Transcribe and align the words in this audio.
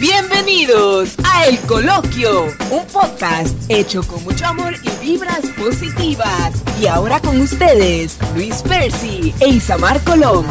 Bienvenidos 0.00 1.14
a 1.30 1.44
El 1.44 1.58
Coloquio, 1.66 2.46
un 2.70 2.86
podcast 2.86 3.54
hecho 3.68 4.02
con 4.02 4.24
mucho 4.24 4.46
amor 4.46 4.72
y 4.82 5.06
vibras 5.06 5.46
positivas. 5.58 6.64
Y 6.80 6.86
ahora 6.86 7.20
con 7.20 7.38
ustedes, 7.38 8.18
Luis 8.34 8.62
Percy 8.62 9.34
e 9.40 9.48
Isamar 9.50 10.02
Colón. 10.02 10.46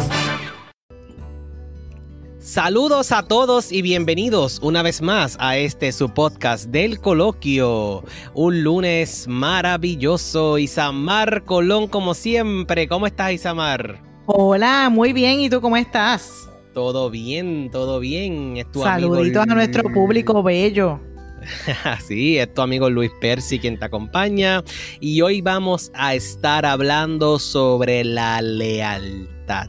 Saludos 2.38 3.10
a 3.10 3.24
todos 3.24 3.72
y 3.72 3.82
bienvenidos 3.82 4.60
una 4.62 4.84
vez 4.84 5.02
más 5.02 5.36
a 5.40 5.56
este 5.56 5.90
su 5.90 6.10
podcast 6.14 6.66
del 6.66 7.00
coloquio. 7.00 8.04
Un 8.34 8.62
lunes 8.62 9.26
maravilloso. 9.26 10.58
Isamar 10.58 11.42
Colón, 11.44 11.88
como 11.88 12.14
siempre. 12.14 12.86
¿Cómo 12.86 13.08
estás, 13.08 13.32
Isamar? 13.32 14.00
Hola, 14.26 14.88
muy 14.90 15.12
bien. 15.12 15.40
¿Y 15.40 15.50
tú 15.50 15.60
cómo 15.60 15.76
estás? 15.76 16.49
Todo 16.74 17.10
bien, 17.10 17.70
todo 17.70 18.00
bien. 18.00 18.56
Es 18.56 18.70
tu 18.70 18.82
Saluditos 18.82 19.42
a 19.42 19.54
nuestro 19.54 19.92
público 19.92 20.42
bello. 20.42 21.00
sí, 22.06 22.38
es 22.38 22.52
tu 22.52 22.62
amigo 22.62 22.90
Luis 22.90 23.10
Percy 23.20 23.58
quien 23.58 23.78
te 23.78 23.86
acompaña. 23.86 24.62
Y 25.00 25.20
hoy 25.22 25.40
vamos 25.40 25.90
a 25.94 26.14
estar 26.14 26.64
hablando 26.66 27.38
sobre 27.38 28.04
la 28.04 28.40
lealtad. 28.42 29.68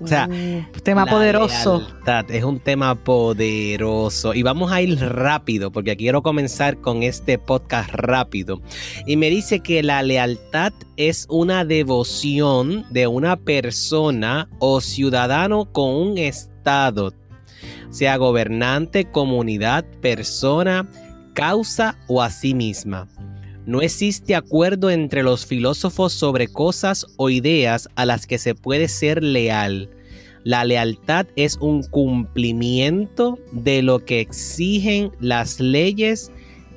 O 0.00 0.06
sea, 0.06 0.28
uh, 0.28 0.80
tema 0.80 1.06
poderoso. 1.06 1.86
es 2.28 2.44
un 2.44 2.60
tema 2.60 2.94
poderoso. 2.94 4.32
Y 4.34 4.42
vamos 4.42 4.70
a 4.70 4.80
ir 4.80 4.98
rápido, 5.00 5.72
porque 5.72 5.96
quiero 5.96 6.22
comenzar 6.22 6.80
con 6.80 7.02
este 7.02 7.38
podcast 7.38 7.90
rápido. 7.92 8.60
Y 9.06 9.16
me 9.16 9.30
dice 9.30 9.60
que 9.60 9.82
la 9.82 10.02
lealtad 10.02 10.72
es 10.96 11.26
una 11.28 11.64
devoción 11.64 12.84
de 12.90 13.06
una 13.06 13.36
persona 13.36 14.48
o 14.60 14.80
ciudadano 14.80 15.72
con 15.72 15.90
un 15.90 16.18
estado, 16.18 17.12
sea 17.90 18.16
gobernante, 18.16 19.10
comunidad, 19.10 19.84
persona, 20.00 20.88
causa 21.34 21.96
o 22.06 22.22
a 22.22 22.30
sí 22.30 22.54
misma. 22.54 23.08
No 23.68 23.82
existe 23.82 24.34
acuerdo 24.34 24.88
entre 24.88 25.22
los 25.22 25.44
filósofos 25.44 26.14
sobre 26.14 26.48
cosas 26.48 27.06
o 27.18 27.28
ideas 27.28 27.90
a 27.96 28.06
las 28.06 28.26
que 28.26 28.38
se 28.38 28.54
puede 28.54 28.88
ser 28.88 29.22
leal. 29.22 29.90
La 30.42 30.64
lealtad 30.64 31.26
es 31.36 31.58
un 31.60 31.82
cumplimiento 31.82 33.38
de 33.52 33.82
lo 33.82 34.06
que 34.06 34.20
exigen 34.20 35.12
las 35.20 35.60
leyes, 35.60 36.32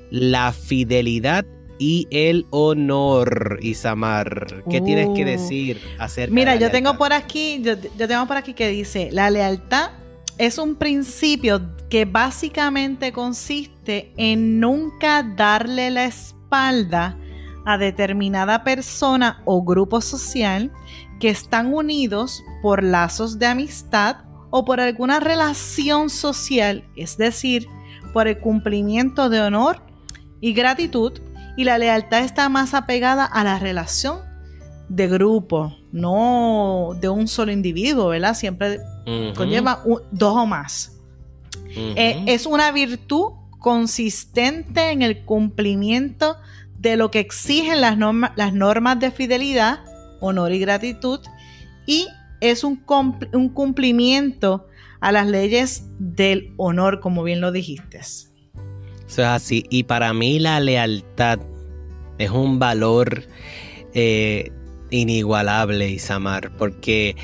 la 0.09 0.51
fidelidad 0.51 1.45
y 1.79 2.09
el 2.11 2.45
honor, 2.49 3.59
Isamar. 3.61 4.61
¿Qué 4.69 4.81
tienes 4.81 5.07
que 5.15 5.23
uh. 5.23 5.27
decir 5.27 5.79
acerca 5.97 6.35
Mira, 6.35 6.55
de 6.55 6.59
la 6.59 6.65
yo 6.65 6.71
tengo 6.73 6.97
por 6.97 7.13
aquí, 7.13 7.61
yo, 7.63 7.75
yo 7.97 8.05
tengo 8.09 8.27
por 8.27 8.35
aquí 8.35 8.53
que 8.53 8.67
dice, 8.67 9.07
la 9.13 9.29
lealtad 9.29 9.91
es 10.37 10.57
un 10.57 10.75
principio 10.75 11.61
que 11.89 12.03
básicamente 12.03 13.13
consiste 13.13 14.11
en 14.17 14.59
nunca 14.59 15.23
darle 15.23 15.89
la 15.89 16.03
espalda 16.03 16.40
a 16.53 17.77
determinada 17.77 18.63
persona 18.63 19.41
o 19.45 19.63
grupo 19.63 20.01
social 20.01 20.71
que 21.19 21.29
están 21.29 21.73
unidos 21.73 22.43
por 22.61 22.83
lazos 22.83 23.37
de 23.39 23.45
amistad 23.45 24.17
o 24.49 24.65
por 24.65 24.79
alguna 24.79 25.19
relación 25.19 26.09
social, 26.09 26.83
es 26.95 27.17
decir, 27.17 27.67
por 28.13 28.27
el 28.27 28.39
cumplimiento 28.39 29.29
de 29.29 29.41
honor 29.41 29.81
y 30.41 30.53
gratitud, 30.53 31.13
y 31.55 31.63
la 31.63 31.77
lealtad 31.77 32.23
está 32.23 32.49
más 32.49 32.73
apegada 32.73 33.25
a 33.25 33.43
la 33.43 33.59
relación 33.59 34.19
de 34.89 35.07
grupo, 35.07 35.73
no 35.91 36.91
de 36.99 37.07
un 37.07 37.27
solo 37.27 37.51
individuo, 37.51 38.09
¿verdad? 38.09 38.33
Siempre 38.33 38.79
conlleva 39.35 39.83
dos 40.11 40.35
o 40.35 40.45
más. 40.45 40.97
Eh, 41.73 42.23
es 42.27 42.45
una 42.45 42.71
virtud 42.71 43.31
consistente 43.61 44.91
en 44.91 45.03
el 45.03 45.23
cumplimiento 45.23 46.35
de 46.77 46.97
lo 46.97 47.11
que 47.11 47.19
exigen 47.19 47.79
las, 47.79 47.97
las 48.35 48.53
normas 48.53 48.99
de 48.99 49.11
fidelidad, 49.11 49.79
honor 50.19 50.51
y 50.51 50.59
gratitud, 50.59 51.19
y 51.85 52.07
es 52.41 52.63
un, 52.63 52.83
un 53.33 53.49
cumplimiento 53.49 54.67
a 54.99 55.11
las 55.11 55.27
leyes 55.27 55.85
del 55.99 56.53
honor, 56.57 56.99
como 56.99 57.23
bien 57.23 57.39
lo 57.39 57.51
dijiste. 57.51 57.99
Eso 57.99 58.31
es 59.07 59.19
así. 59.19 59.63
Y 59.69 59.83
para 59.83 60.13
mí 60.13 60.39
la 60.39 60.59
lealtad 60.59 61.39
es 62.17 62.31
un 62.31 62.59
valor 62.59 63.23
eh, 63.93 64.51
inigualable, 64.89 65.89
Isamar, 65.89 66.55
porque 66.57 67.15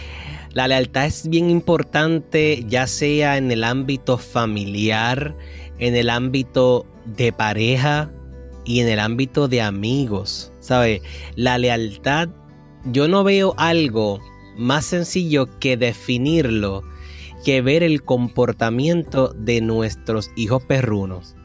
la 0.53 0.67
lealtad 0.67 1.05
es 1.05 1.27
bien 1.27 1.49
importante, 1.49 2.63
ya 2.67 2.87
sea 2.87 3.37
en 3.37 3.51
el 3.51 3.63
ámbito 3.63 4.17
familiar, 4.17 5.35
en 5.79 5.95
el 5.95 6.09
ámbito 6.09 6.85
de 7.05 7.31
pareja 7.31 8.11
y 8.65 8.81
en 8.81 8.89
el 8.89 8.99
ámbito 8.99 9.47
de 9.47 9.61
amigos. 9.61 10.51
¿Sabe? 10.59 11.01
La 11.35 11.57
lealtad, 11.57 12.29
yo 12.85 13.07
no 13.07 13.23
veo 13.23 13.53
algo 13.57 14.19
más 14.57 14.85
sencillo 14.85 15.47
que 15.59 15.77
definirlo 15.77 16.83
que 17.45 17.61
ver 17.61 17.83
el 17.83 18.03
comportamiento 18.03 19.33
de 19.33 19.61
nuestros 19.61 20.31
hijos 20.35 20.63
perrunos. 20.63 21.35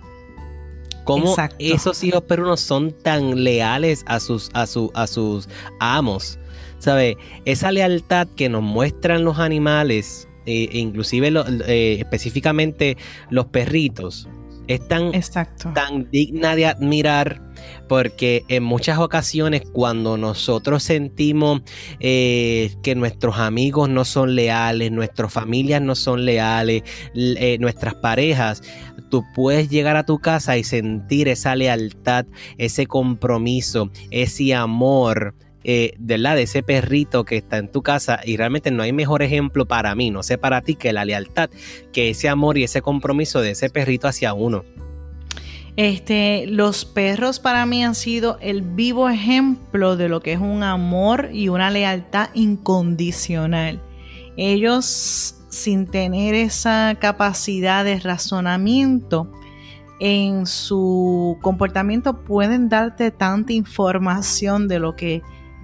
Cómo 1.04 1.37
esos 1.59 2.03
hijos 2.04 2.22
perrunos 2.22 2.60
son 2.60 2.93
tan 2.93 3.43
leales 3.43 4.04
a 4.06 4.20
sus, 4.20 4.50
a, 4.54 4.62
a 4.62 5.06
sus 5.06 5.49
amos. 5.81 6.38
¿Sabe? 6.78 7.16
Esa 7.44 7.70
lealtad 7.70 8.26
que 8.34 8.49
nos 8.49 8.62
muestran 8.62 9.25
los 9.25 9.38
animales 9.38 10.28
eh, 10.47 10.69
inclusive 10.72 11.32
eh, 11.66 11.97
específicamente 12.00 12.97
los 13.30 13.47
perritos, 13.47 14.28
es 14.69 14.86
tan, 14.86 15.12
tan 15.75 16.08
digna 16.10 16.54
de 16.54 16.66
admirar 16.66 17.42
porque 17.88 18.44
en 18.48 18.62
muchas 18.62 18.98
ocasiones 18.98 19.62
cuando 19.72 20.16
nosotros 20.16 20.84
sentimos 20.84 21.62
eh, 21.98 22.72
que 22.82 22.94
nuestros 22.94 23.38
amigos 23.38 23.88
no 23.88 24.04
son 24.04 24.36
leales, 24.36 24.92
nuestras 24.92 25.32
familias 25.32 25.82
no 25.82 25.94
son 25.97 26.25
leales, 26.25 26.84
nuestras 27.58 27.97
parejas, 27.97 28.62
tú 29.10 29.25
puedes 29.34 29.69
llegar 29.69 29.97
a 29.97 30.06
tu 30.06 30.20
casa 30.20 30.56
y 30.56 30.64
sentir 30.64 31.28
esa 31.28 31.54
lealtad, 31.56 32.25
ese 32.56 32.86
compromiso, 32.86 33.91
ese 34.10 34.54
amor 34.54 35.34
eh, 35.64 35.94
de, 35.98 36.18
de 36.18 36.42
ese 36.42 36.62
perrito 36.62 37.24
que 37.24 37.36
está 37.36 37.58
en 37.58 37.70
tu 37.70 37.82
casa 37.82 38.20
y 38.24 38.36
realmente 38.36 38.70
no 38.70 38.82
hay 38.82 38.92
mejor 38.92 39.22
ejemplo 39.22 39.66
para 39.66 39.94
mí, 39.94 40.10
no 40.10 40.22
sé 40.22 40.38
para 40.38 40.62
ti, 40.62 40.74
que 40.74 40.92
la 40.92 41.04
lealtad, 41.04 41.50
que 41.92 42.10
ese 42.10 42.28
amor 42.28 42.58
y 42.58 42.64
ese 42.64 42.82
compromiso 42.82 43.40
de 43.40 43.52
ese 43.52 43.70
perrito 43.70 44.08
hacia 44.08 44.34
uno. 44.34 44.64
Este, 45.76 46.46
los 46.48 46.84
perros 46.84 47.40
para 47.40 47.64
mí 47.64 47.82
han 47.82 47.94
sido 47.94 48.38
el 48.40 48.60
vivo 48.60 49.08
ejemplo 49.08 49.96
de 49.96 50.08
lo 50.08 50.20
que 50.20 50.34
es 50.34 50.38
un 50.38 50.62
amor 50.62 51.30
y 51.32 51.48
una 51.48 51.70
lealtad 51.70 52.28
incondicional. 52.34 53.80
Ellos, 54.36 55.36
sin 55.48 55.86
tener 55.86 56.34
esa 56.34 56.96
capacidad 57.00 57.84
de 57.84 57.98
razonamiento, 58.00 59.30
en 59.98 60.46
su 60.46 61.38
comportamiento 61.40 62.24
pueden 62.24 62.68
darte 62.68 63.10
tanta 63.10 63.52
información 63.52 64.68
de 64.68 64.78
lo 64.78 64.96
que 64.96 65.22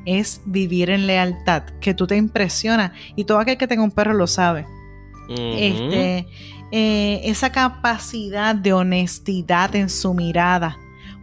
es 0.09 0.41
vivir 0.47 0.91
en 0.91 1.07
lealtad, 1.07 1.65
que 1.81 1.95
tú 1.95 2.07
te 2.07 2.17
impresionas 2.17 2.93
y 3.15 3.25
todo 3.25 3.39
aquel 3.39 3.59
que 3.59 3.67
tenga 3.67 3.83
un 3.83 3.91
perro 3.91 4.15
lo 4.15 4.27
sabe. 4.27 4.67
Este, 5.29 6.27
eh, 6.73 7.21
esa 7.25 7.53
capacidad 7.53 8.55
de 8.55 8.73
honestidad 8.73 9.77
en 9.77 9.91
su 9.91 10.15
mirada, 10.15 10.79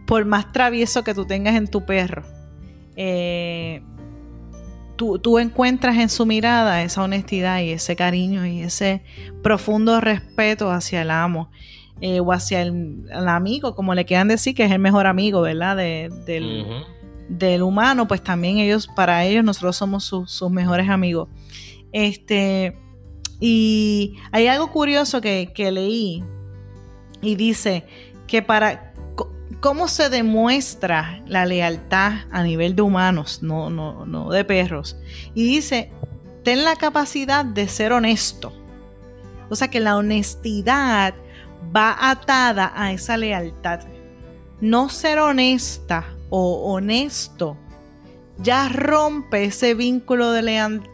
por 0.06 0.24
más 0.24 0.52
travieso 0.52 1.02
que 1.02 1.14
tú 1.14 1.26
tengas 1.26 1.56
en 1.56 1.66
tu 1.66 1.84
perro, 1.84 2.22
eh, 2.94 3.82
tú, 4.96 5.38
encuentras 5.38 5.96
en 5.96 6.08
su 6.08 6.24
mirada 6.24 6.82
esa 6.82 7.02
honestidad 7.02 7.60
y 7.60 7.70
ese 7.70 7.96
cariño 7.96 8.46
y 8.46 8.60
ese 8.60 9.02
profundo 9.42 10.00
respeto 10.00 10.70
hacia 10.70 11.02
el 11.02 11.10
amo. 11.10 11.50
Eh, 12.02 12.20
o 12.20 12.30
hacia 12.30 12.60
el, 12.60 13.08
amigo, 13.26 13.74
como 13.74 13.94
le 13.94 14.04
quieran 14.04 14.28
decir, 14.28 14.54
que 14.54 14.66
es 14.66 14.70
el 14.70 14.78
mejor 14.78 15.06
amigo, 15.06 15.40
¿verdad? 15.40 15.78
De, 15.78 16.10
del, 16.26 16.66
del 17.28 17.62
humano, 17.62 18.06
pues 18.06 18.22
también 18.22 18.58
ellos, 18.58 18.86
para 18.86 19.24
ellos, 19.24 19.44
nosotros 19.44 19.76
somos 19.76 20.04
sus 20.04 20.50
mejores 20.50 20.88
amigos. 20.88 21.28
Este, 21.92 22.76
y 23.40 24.16
hay 24.32 24.46
algo 24.46 24.70
curioso 24.70 25.20
que, 25.20 25.52
leí 25.56 26.24
y 27.20 27.34
dice 27.34 27.84
que 28.26 28.42
para 28.42 28.92
cómo 29.60 29.88
se 29.88 30.08
demuestra 30.08 31.22
la 31.26 31.46
lealtad 31.46 32.12
a 32.30 32.42
nivel 32.42 32.76
de 32.76 32.82
humanos, 32.82 33.42
no, 33.42 33.70
no, 33.70 34.06
no 34.06 34.30
de 34.30 34.44
perros. 34.44 34.96
Y 35.34 35.44
dice, 35.44 35.90
ten 36.44 36.64
la 36.64 36.76
capacidad 36.76 37.44
de 37.44 37.68
ser 37.68 37.92
honesto. 37.92 38.52
O 39.48 39.56
sea 39.56 39.68
que 39.68 39.80
la 39.80 39.96
honestidad 39.96 41.14
va 41.74 41.96
atada 42.10 42.72
a 42.74 42.92
esa 42.92 43.16
lealtad. 43.16 43.80
No 44.60 44.88
ser 44.88 45.18
honesta 45.18 46.15
o 46.30 46.72
honesto, 46.72 47.56
ya 48.38 48.68
rompe 48.68 49.44
ese 49.44 49.74
vínculo 49.74 50.30
de, 50.30 50.42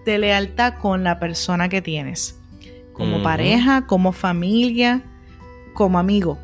lealtad 0.06 0.75
con 0.81 1.05
la 1.05 1.19
persona 1.19 1.69
que 1.69 1.82
tienes. 1.82 2.38
Como 2.93 3.23
pareja, 3.23 3.87
como 3.87 4.12
familia, 4.12 5.02
como 5.75 5.99
amigo. 5.99 6.38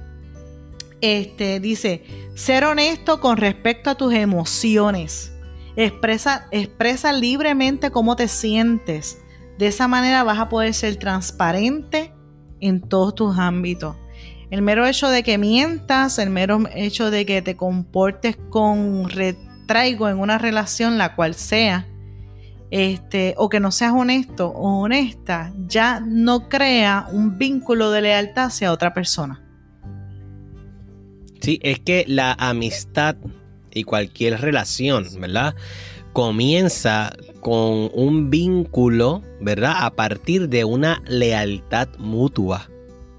Este 1.00 1.61
dice, 1.61 2.05
ser 2.35 2.64
honesto 2.64 3.20
con 3.20 3.37
respecto 3.37 3.90
a 3.90 3.94
tus 3.94 4.12
emociones. 4.14 5.32
Expresa, 5.76 6.49
expresa 6.50 7.12
libremente 7.12 7.90
cómo 7.90 8.17
te 8.17 8.26
sientes. 8.26 9.19
De 9.58 9.69
esa 9.69 9.87
manera 9.87 10.25
vas 10.25 10.38
a 10.38 10.49
poder 10.49 10.75
ser 10.75 10.96
transparente 10.96 12.12
en 12.61 12.81
todos 12.81 13.14
tus 13.14 13.38
ámbitos. 13.38 13.94
El 14.50 14.62
mero 14.62 14.86
hecho 14.86 15.08
de 15.08 15.22
que 15.22 15.36
mientas, 15.36 16.18
el 16.18 16.30
mero 16.30 16.60
hecho 16.74 17.10
de 17.10 17.26
que 17.26 17.42
te 17.42 17.56
comportes 17.56 18.36
con 18.48 19.10
retraigo 19.10 20.08
en 20.08 20.18
una 20.18 20.38
relación, 20.38 20.96
la 20.96 21.14
cual 21.14 21.34
sea, 21.34 21.86
este, 22.70 23.34
o 23.36 23.48
que 23.48 23.60
no 23.60 23.70
seas 23.70 23.92
honesto 23.92 24.48
o 24.48 24.80
honesta, 24.80 25.52
ya 25.66 26.00
no 26.00 26.48
crea 26.48 27.08
un 27.12 27.36
vínculo 27.36 27.90
de 27.90 28.02
lealtad 28.02 28.46
hacia 28.46 28.72
otra 28.72 28.94
persona. 28.94 29.42
Sí, 31.40 31.58
es 31.62 31.78
que 31.80 32.04
la 32.08 32.32
amistad 32.32 33.16
y 33.72 33.84
cualquier 33.84 34.40
relación, 34.40 35.06
¿verdad? 35.20 35.54
Comienza 36.12 37.12
con 37.40 37.90
un 37.94 38.30
vínculo, 38.30 39.22
¿verdad? 39.40 39.74
A 39.76 39.90
partir 39.90 40.48
de 40.48 40.64
una 40.64 41.02
lealtad 41.06 41.88
mutua. 41.98 42.68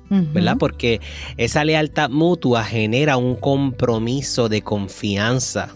¿Verdad? 0.10 0.58
Porque 0.58 1.02
esa 1.38 1.64
lealtad 1.64 2.10
mutua 2.10 2.64
genera 2.64 3.18
un 3.18 3.36
compromiso 3.36 4.50
de 4.50 4.62
confianza. 4.62 5.76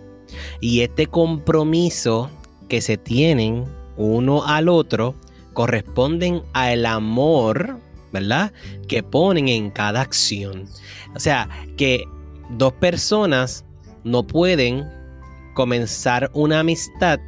Y 0.60 0.82
este 0.82 1.08
compromiso 1.08 2.30
que 2.68 2.82
se 2.82 2.98
tienen 2.98 3.66
uno 3.98 4.46
al 4.46 4.70
otro 4.70 5.16
corresponden 5.54 6.42
al 6.54 6.86
amor, 6.86 7.80
¿verdad? 8.12 8.52
Que 8.88 9.04
ponen 9.04 9.48
en 9.48 9.70
cada 9.70 10.02
acción. 10.02 10.66
O 11.16 11.20
sea, 11.20 11.48
que 11.78 12.04
dos 12.50 12.74
personas 12.74 13.66
no 14.04 14.26
pueden 14.26 14.86
comenzar 15.54 16.32
una 16.34 16.60
amistad 16.62 17.20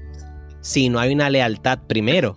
si 0.61 0.89
no 0.89 0.99
hay 0.99 1.13
una 1.13 1.29
lealtad 1.29 1.79
primero. 1.87 2.35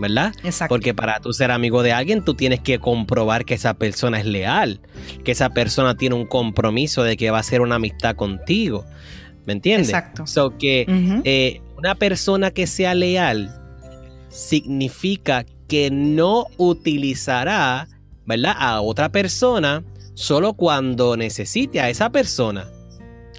¿Verdad? 0.00 0.34
Exacto. 0.42 0.74
Porque 0.74 0.94
para 0.94 1.20
tú 1.20 1.32
ser 1.32 1.50
amigo 1.50 1.82
de 1.82 1.92
alguien, 1.92 2.24
tú 2.24 2.34
tienes 2.34 2.60
que 2.60 2.78
comprobar 2.78 3.44
que 3.44 3.54
esa 3.54 3.74
persona 3.74 4.18
es 4.18 4.26
leal, 4.26 4.80
que 5.24 5.32
esa 5.32 5.50
persona 5.50 5.96
tiene 5.96 6.16
un 6.16 6.26
compromiso 6.26 7.02
de 7.02 7.16
que 7.16 7.30
va 7.30 7.38
a 7.38 7.42
ser 7.42 7.60
una 7.60 7.76
amistad 7.76 8.16
contigo. 8.16 8.84
¿Me 9.46 9.52
entiendes? 9.52 9.90
Exacto. 9.90 10.26
So 10.26 10.56
que 10.58 10.86
eh, 11.24 11.60
una 11.76 11.94
persona 11.94 12.50
que 12.50 12.66
sea 12.66 12.94
leal 12.94 13.54
significa 14.28 15.44
que 15.68 15.90
no 15.90 16.46
utilizará, 16.56 17.88
¿verdad? 18.26 18.54
A 18.58 18.80
otra 18.80 19.10
persona 19.10 19.84
solo 20.14 20.54
cuando 20.54 21.16
necesite 21.16 21.80
a 21.80 21.90
esa 21.90 22.10
persona. 22.10 22.68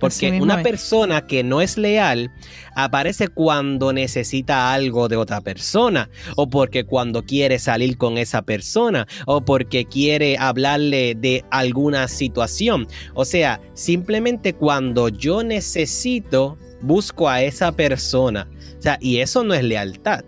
Porque 0.02 0.42
una 0.42 0.64
persona 0.64 1.26
que 1.28 1.44
no 1.44 1.62
es 1.62 1.78
leal 1.78 2.32
aparece 2.76 3.28
cuando 3.30 3.94
necesita 3.94 4.74
algo 4.74 5.08
de 5.08 5.16
otra 5.16 5.42
persona, 5.42 6.10
o 6.36 6.50
porque 6.50 6.84
cuando 6.84 7.24
quiere 7.24 7.60
salir 7.60 7.98
con 7.98 8.18
esa 8.18 8.42
persona, 8.42 9.08
o 9.28 9.46
porque 9.46 9.86
quiere 9.86 10.38
hablarle 10.38 11.16
de 11.16 11.46
alguna 11.52 12.08
situación. 12.08 12.88
O 13.14 13.24
sea, 13.24 13.62
simplemente 13.74 14.54
cuando 14.54 15.08
yo 15.08 15.44
necesito, 15.44 16.58
busco 16.82 17.30
a 17.30 17.42
esa 17.44 17.72
persona. 17.72 18.50
O 18.78 18.82
sea, 18.82 18.98
y 19.00 19.20
eso 19.20 19.44
no 19.44 19.54
es 19.54 19.64
lealtad. 19.64 20.26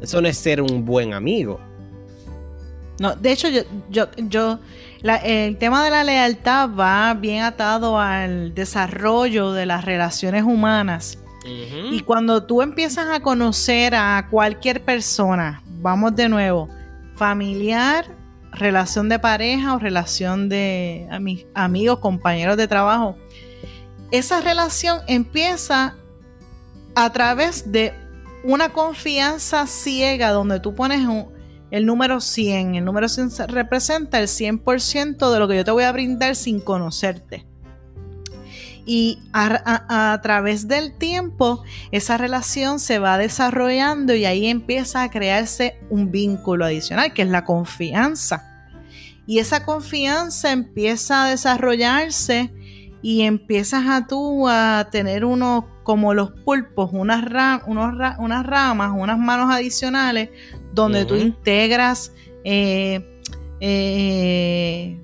Eso 0.00 0.20
no 0.20 0.28
es 0.28 0.36
ser 0.36 0.60
un 0.60 0.84
buen 0.84 1.12
amigo. 1.14 1.58
No, 3.00 3.14
de 3.14 3.32
hecho, 3.32 3.48
yo, 3.48 3.62
yo, 3.90 4.08
yo 4.16 4.58
el 5.02 5.58
tema 5.58 5.84
de 5.84 5.90
la 5.90 6.04
lealtad 6.04 6.70
va 6.70 7.14
bien 7.14 7.44
atado 7.44 7.98
al 7.98 8.54
desarrollo 8.54 9.52
de 9.52 9.66
las 9.66 9.84
relaciones 9.84 10.44
humanas. 10.44 11.18
Y 11.90 12.00
cuando 12.00 12.44
tú 12.44 12.60
empiezas 12.60 13.06
a 13.08 13.20
conocer 13.20 13.94
a 13.94 14.26
cualquier 14.30 14.84
persona, 14.84 15.62
vamos 15.80 16.14
de 16.14 16.28
nuevo, 16.28 16.68
familiar, 17.14 18.04
relación 18.52 19.08
de 19.08 19.18
pareja 19.18 19.74
o 19.74 19.78
relación 19.78 20.48
de 20.48 21.08
amigos, 21.54 22.00
compañeros 22.00 22.56
de 22.56 22.68
trabajo, 22.68 23.16
esa 24.10 24.40
relación 24.40 25.00
empieza 25.06 25.96
a 26.94 27.12
través 27.12 27.70
de 27.70 27.94
una 28.44 28.70
confianza 28.70 29.66
ciega 29.66 30.30
donde 30.30 30.60
tú 30.60 30.74
pones 30.74 31.00
un, 31.06 31.37
el 31.70 31.86
número 31.86 32.20
100. 32.20 32.76
El 32.76 32.84
número 32.84 33.08
100 33.08 33.48
representa 33.48 34.18
el 34.18 34.26
100% 34.26 35.32
de 35.32 35.38
lo 35.38 35.48
que 35.48 35.56
yo 35.56 35.64
te 35.64 35.70
voy 35.70 35.84
a 35.84 35.92
brindar 35.92 36.36
sin 36.36 36.60
conocerte. 36.60 37.46
Y 38.90 39.18
a, 39.34 40.18
través 40.22 40.66
del 40.66 40.94
tiempo, 40.94 41.62
esa 41.92 42.16
relación 42.16 42.80
se 42.80 42.98
va 42.98 43.18
desarrollando 43.18 44.14
y 44.14 44.24
ahí 44.24 44.46
empieza 44.46 45.02
a 45.02 45.10
crearse 45.10 45.78
un 45.90 46.10
vínculo 46.10 46.64
adicional, 46.64 47.12
que 47.12 47.20
es 47.20 47.28
la 47.28 47.44
confianza. 47.44 48.44
Y 49.26 49.40
esa 49.40 49.66
confianza 49.66 50.52
empieza 50.52 51.24
a 51.24 51.28
desarrollarse 51.28 52.50
y 53.02 53.22
empiezas 53.22 53.86
a 53.86 54.06
tú 54.06 54.48
a 54.48 54.88
tener 54.90 55.26
unos 55.26 55.64
como 55.82 56.14
los 56.14 56.30
pulpos, 56.30 56.88
unas, 56.92 57.22
unas 57.66 58.46
ramas, 58.46 58.92
unas 58.94 59.18
manos 59.18 59.54
adicionales 59.54 60.30
donde 60.72 61.04
tú 61.04 61.16
integras 61.16 62.12
eh, 62.44 63.22
eh, 63.60 65.00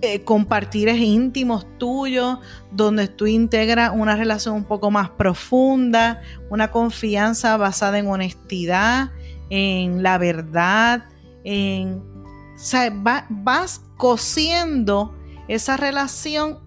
eh, 0.00 0.22
compartires 0.22 0.98
íntimos 0.98 1.66
tuyos, 1.76 2.38
donde 2.70 3.08
tú 3.08 3.26
integras 3.26 3.90
una 3.92 4.14
relación 4.14 4.54
un 4.54 4.64
poco 4.64 4.92
más 4.92 5.10
profunda, 5.10 6.22
una 6.50 6.70
confianza 6.70 7.56
basada 7.56 7.98
en 7.98 8.06
honestidad, 8.06 9.10
en 9.50 10.04
la 10.04 10.18
verdad, 10.18 11.06
en, 11.42 12.00
vas 13.28 13.82
cosiendo 13.96 15.16
esa 15.48 15.76
relación, 15.76 16.60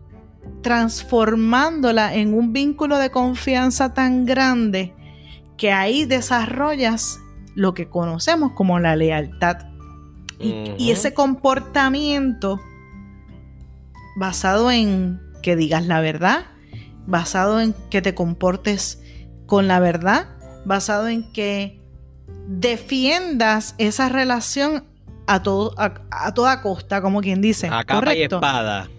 transformándola 0.61 2.13
en 2.15 2.33
un 2.33 2.51
vínculo 2.51 2.97
de 2.97 3.11
confianza 3.11 3.93
tan 3.93 4.25
grande 4.25 4.93
que 5.55 5.71
ahí 5.71 6.03
desarrollas 6.05 7.19
lo 7.55 7.73
que 7.73 7.89
conocemos 7.89 8.53
como 8.53 8.79
la 8.79 8.95
lealtad. 8.95 9.57
Y, 10.39 10.89
ese 10.89 11.13
comportamiento 11.13 12.59
basado 14.15 14.71
en 14.71 15.21
que 15.43 15.55
digas 15.55 15.85
la 15.85 16.01
verdad, 16.01 16.45
basado 17.05 17.61
en 17.61 17.75
que 17.91 18.01
te 18.01 18.15
comportes 18.15 19.01
con 19.45 19.67
la 19.67 19.79
verdad, 19.79 20.29
basado 20.65 21.07
en 21.09 21.31
que 21.31 21.79
defiendas 22.47 23.75
esa 23.77 24.09
relación 24.09 24.85
a, 25.27 25.43
todo, 25.43 25.75
a, 25.77 26.33
toda 26.33 26.61
costa, 26.61 27.01
como 27.01 27.21
quien 27.21 27.41
dice. 27.41 27.67
A 27.71 27.83
capa 27.83 28.15
y 28.15 28.23
espada. 28.23 28.89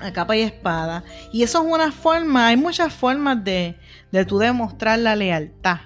A 0.00 0.12
capa 0.12 0.36
y 0.36 0.40
espada. 0.40 1.04
Y 1.32 1.42
eso 1.44 1.62
es 1.62 1.72
una 1.72 1.92
forma, 1.92 2.48
hay 2.48 2.56
muchas 2.56 2.92
formas 2.92 3.44
de, 3.44 3.76
de 4.10 4.24
tú 4.24 4.38
demostrar 4.38 4.98
la 4.98 5.14
lealtad. 5.14 5.78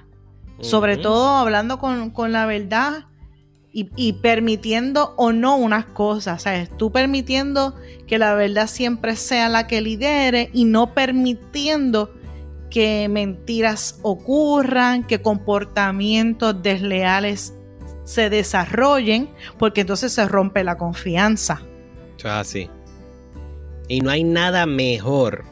Sobre 0.61 0.97
todo 0.97 1.37
hablando 1.37 1.79
con, 1.79 2.33
la 2.33 2.47
verdad 2.47 3.07
y, 3.73 4.13
permitiendo 4.15 5.15
o 5.17 5.33
no 5.33 5.57
unas 5.57 5.85
cosas. 5.85 6.43
¿Sabes? 6.43 6.71
Tú 6.77 6.93
permitiendo 6.93 7.75
que 8.07 8.19
la 8.19 8.35
verdad 8.35 8.67
siempre 8.67 9.17
sea 9.17 9.49
la 9.49 9.67
que 9.67 9.81
lidere 9.81 10.51
y 10.53 10.65
no 10.65 10.95
permitiendo 10.95 12.13
que 12.71 13.09
mentiras 13.09 13.99
ocurran, 14.03 15.05
que 15.05 15.23
comportamientos 15.23 16.63
desleales 16.63 17.55
se 18.05 18.31
desarrollen, 18.31 19.31
porque 19.59 19.83
entonces 19.83 20.13
se 20.13 20.27
rompe 20.27 20.65
la 20.65 20.77
confianza. 20.77 21.63
Así. 22.25 22.71
Y 23.89 24.01
no 24.01 24.11
hay 24.11 24.25
nada 24.25 24.67
mejor 24.67 25.45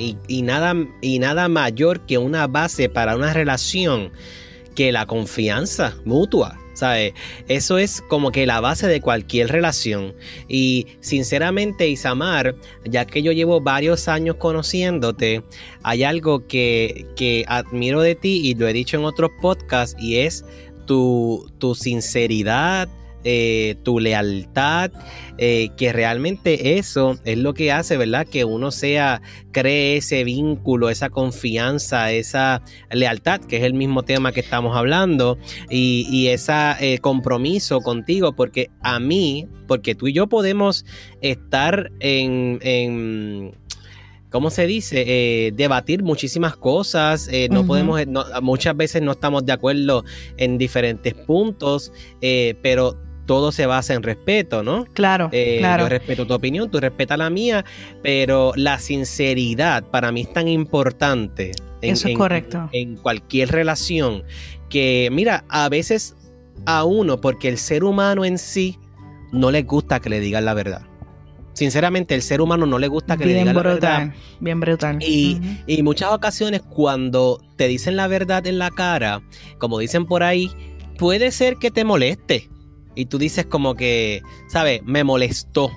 y, 0.00 0.42
nada, 0.42 0.74
y 1.00 1.18
nada 1.18 1.48
mayor 1.48 2.06
que 2.06 2.18
una 2.18 2.46
base 2.46 2.88
para 2.88 3.16
una 3.16 3.32
relación 3.32 4.12
que 4.74 4.92
la 4.92 5.06
confianza 5.06 5.94
mutua. 6.04 6.56
¿sabes? 6.80 7.12
Eso 7.46 7.76
es 7.76 8.00
como 8.00 8.32
que 8.32 8.46
la 8.46 8.60
base 8.60 8.88
de 8.88 9.02
cualquier 9.02 9.48
relación. 9.48 10.14
Y 10.48 10.86
sinceramente, 11.00 11.88
Isamar, 11.88 12.56
ya 12.84 13.04
que 13.04 13.22
yo 13.22 13.32
llevo 13.32 13.60
varios 13.60 14.08
años 14.08 14.36
conociéndote, 14.36 15.44
hay 15.82 16.04
algo 16.04 16.46
que, 16.46 17.06
que 17.16 17.44
admiro 17.48 18.00
de 18.00 18.14
ti 18.14 18.40
y 18.42 18.54
lo 18.54 18.66
he 18.66 18.72
dicho 18.72 18.96
en 18.96 19.04
otros 19.04 19.30
podcasts 19.42 19.94
y 20.00 20.18
es 20.18 20.44
tu, 20.86 21.52
tu 21.58 21.74
sinceridad, 21.74 22.88
eh, 23.24 23.76
tu 23.82 24.00
lealtad, 24.00 24.90
eh, 25.38 25.70
que 25.76 25.92
realmente 25.92 26.78
eso 26.78 27.18
es 27.24 27.38
lo 27.38 27.54
que 27.54 27.72
hace, 27.72 27.96
¿verdad? 27.96 28.26
Que 28.26 28.44
uno 28.44 28.70
sea, 28.70 29.22
cree 29.52 29.96
ese 29.96 30.24
vínculo, 30.24 30.90
esa 30.90 31.10
confianza, 31.10 32.12
esa 32.12 32.62
lealtad, 32.90 33.40
que 33.40 33.58
es 33.58 33.64
el 33.64 33.74
mismo 33.74 34.02
tema 34.02 34.32
que 34.32 34.40
estamos 34.40 34.76
hablando, 34.76 35.38
y, 35.68 36.28
ese 36.28 36.98
compromiso 37.00 37.80
contigo, 37.80 38.32
porque 38.32 38.70
a 38.82 39.00
mí, 39.00 39.48
porque 39.66 39.94
tú 39.94 40.08
y 40.08 40.12
yo 40.12 40.28
podemos 40.28 40.84
estar 41.20 41.90
en 42.00 42.58
¿cómo 44.30 44.50
se 44.50 44.66
dice? 44.66 45.04
Eh, 45.06 45.52
debatir 45.52 46.02
muchísimas 46.02 46.56
cosas. 46.56 47.28
Eh, 47.30 47.48
no 47.50 47.66
podemos, 47.66 48.00
muchas 48.40 48.76
veces 48.76 49.02
no 49.02 49.12
estamos 49.12 49.44
de 49.44 49.52
acuerdo 49.52 50.04
en 50.36 50.56
diferentes 50.56 51.14
puntos, 51.14 51.92
eh, 52.20 52.54
pero 52.62 52.96
todo 53.30 53.52
se 53.52 53.64
basa 53.64 53.94
en 53.94 54.02
respeto, 54.02 54.64
¿no? 54.64 54.86
Claro, 54.86 55.30
claro. 55.30 55.84
Yo 55.84 55.88
respeto 55.88 56.26
tu 56.26 56.34
opinión, 56.34 56.68
tú 56.68 56.80
respetas 56.80 57.16
la 57.16 57.30
mía, 57.30 57.64
pero 58.02 58.52
la 58.56 58.80
sinceridad 58.80 59.84
para 59.84 60.10
mí 60.10 60.22
es 60.22 60.32
tan 60.32 60.48
importante. 60.48 61.52
Eso 61.80 62.08
es 62.08 62.16
correcto. 62.16 62.68
En 62.72 62.96
cualquier 62.96 63.52
relación 63.52 64.24
que, 64.68 65.10
mira, 65.12 65.44
a 65.48 65.68
veces 65.68 66.16
a 66.66 66.82
uno, 66.82 67.20
porque 67.20 67.48
el 67.48 67.56
ser 67.58 67.84
humano 67.84 68.24
en 68.24 68.36
sí 68.36 68.80
no 69.30 69.52
le 69.52 69.62
gusta 69.62 70.00
que 70.00 70.10
le 70.10 70.18
digan 70.18 70.44
la 70.44 70.54
verdad. 70.54 70.82
Sinceramente, 71.52 72.16
el 72.16 72.22
ser 72.22 72.40
humano 72.40 72.66
no 72.66 72.80
le 72.80 72.88
gusta 72.88 73.16
que 73.16 73.26
le 73.26 73.34
digan 73.34 73.54
la 73.54 73.62
verdad. 73.62 74.12
Bien 74.40 74.58
brutal. 74.58 74.98
Y, 75.00 75.40
y 75.68 75.84
muchas 75.84 76.10
ocasiones 76.10 76.62
cuando 76.62 77.40
te 77.54 77.68
dicen 77.68 77.94
la 77.94 78.08
verdad 78.08 78.44
en 78.48 78.58
la 78.58 78.72
cara, 78.72 79.22
como 79.58 79.78
dicen 79.78 80.04
por 80.04 80.24
ahí, 80.24 80.50
puede 80.98 81.30
ser 81.30 81.58
que 81.58 81.70
te 81.70 81.84
moleste. 81.84 82.50
Y 82.94 83.06
tú 83.06 83.18
dices 83.18 83.46
como 83.46 83.74
que, 83.74 84.22
¿sabes? 84.48 84.82
Me 84.84 85.04
molestó. 85.04 85.70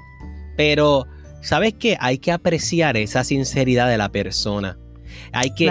Pero, 0.57 1.07
¿sabes 1.41 1.73
qué? 1.79 1.97
Hay 1.99 2.17
que 2.17 2.31
apreciar 2.31 2.97
esa 2.97 3.23
sinceridad 3.23 3.89
de 3.89 3.97
la 3.97 4.09
persona. 4.09 4.77
Hay 5.31 5.53
que 5.53 5.69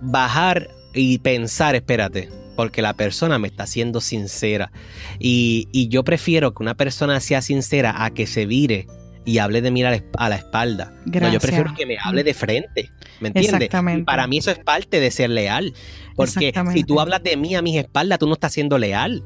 bajar 0.00 0.68
y 0.94 1.18
pensar, 1.18 1.74
espérate, 1.74 2.28
porque 2.56 2.82
la 2.82 2.94
persona 2.94 3.38
me 3.38 3.48
está 3.48 3.66
siendo 3.66 4.00
sincera. 4.00 4.72
Y, 5.18 5.68
y, 5.72 5.88
yo 5.88 6.04
prefiero 6.04 6.54
que 6.54 6.62
una 6.62 6.74
persona 6.74 7.20
sea 7.20 7.42
sincera 7.42 8.04
a 8.04 8.10
que 8.10 8.26
se 8.26 8.46
vire 8.46 8.86
y 9.24 9.38
hable 9.38 9.60
de 9.60 9.70
mí 9.70 9.82
a 9.82 9.90
la, 9.90 10.36
espalda. 10.36 10.92
yo 11.06 11.40
prefiero 11.40 11.74
que 11.74 11.86
me 11.86 11.96
hable 12.02 12.24
de 12.24 12.34
frente. 12.34 12.90
¿Me 13.20 13.28
entiendes? 13.28 13.70
Y 13.96 14.02
para 14.02 14.26
mí 14.26 14.38
eso 14.38 14.50
es 14.50 14.58
parte 14.58 14.98
de 14.98 15.10
ser 15.10 15.30
leal. 15.30 15.74
Porque 16.16 16.52
si 16.72 16.84
tú 16.84 17.00
hablas 17.00 17.22
de 17.22 17.36
mí 17.36 17.54
a 17.54 17.62
mis 17.62 17.76
espaldas, 17.76 18.18
tú 18.18 18.26
no 18.26 18.34
estás 18.34 18.52
siendo 18.52 18.78
leal. 18.78 19.22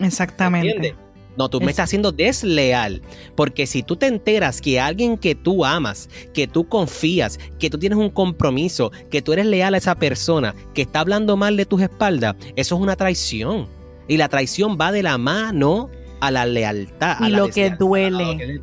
Exactamente. 0.00 0.96
No, 1.36 1.48
tú 1.48 1.60
me 1.60 1.70
estás 1.70 1.84
haciendo 1.84 2.12
desleal. 2.12 3.02
Porque 3.34 3.66
si 3.66 3.82
tú 3.82 3.96
te 3.96 4.06
enteras 4.06 4.60
que 4.60 4.80
alguien 4.80 5.16
que 5.16 5.34
tú 5.34 5.64
amas, 5.64 6.08
que 6.34 6.46
tú 6.46 6.68
confías, 6.68 7.38
que 7.58 7.70
tú 7.70 7.78
tienes 7.78 7.98
un 7.98 8.10
compromiso, 8.10 8.90
que 9.10 9.22
tú 9.22 9.32
eres 9.32 9.46
leal 9.46 9.74
a 9.74 9.78
esa 9.78 9.94
persona, 9.94 10.54
que 10.74 10.82
está 10.82 11.00
hablando 11.00 11.36
mal 11.36 11.56
de 11.56 11.66
tus 11.66 11.82
espaldas, 11.82 12.36
eso 12.56 12.74
es 12.74 12.80
una 12.80 12.96
traición. 12.96 13.68
Y 14.08 14.16
la 14.16 14.28
traición 14.28 14.76
va 14.78 14.92
de 14.92 15.02
la 15.02 15.18
mano 15.18 15.88
a 16.20 16.30
la 16.30 16.46
lealtad. 16.46 17.16
Y 17.20 17.30
lo 17.30 17.48
que 17.48 17.70
duele. 17.70 18.60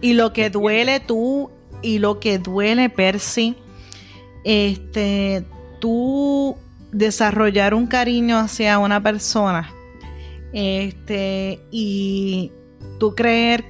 Y 0.00 0.12
lo 0.12 0.32
que 0.32 0.50
duele 0.50 1.00
tú, 1.00 1.50
y 1.82 1.98
lo 1.98 2.20
que 2.20 2.38
duele, 2.38 2.90
Percy, 2.90 3.56
este, 4.44 5.44
tú 5.80 6.56
desarrollar 6.92 7.74
un 7.74 7.86
cariño 7.86 8.38
hacia 8.38 8.78
una 8.78 9.02
persona, 9.02 9.70
este, 10.58 11.60
y 11.70 12.50
tú 12.98 13.14
creer 13.14 13.62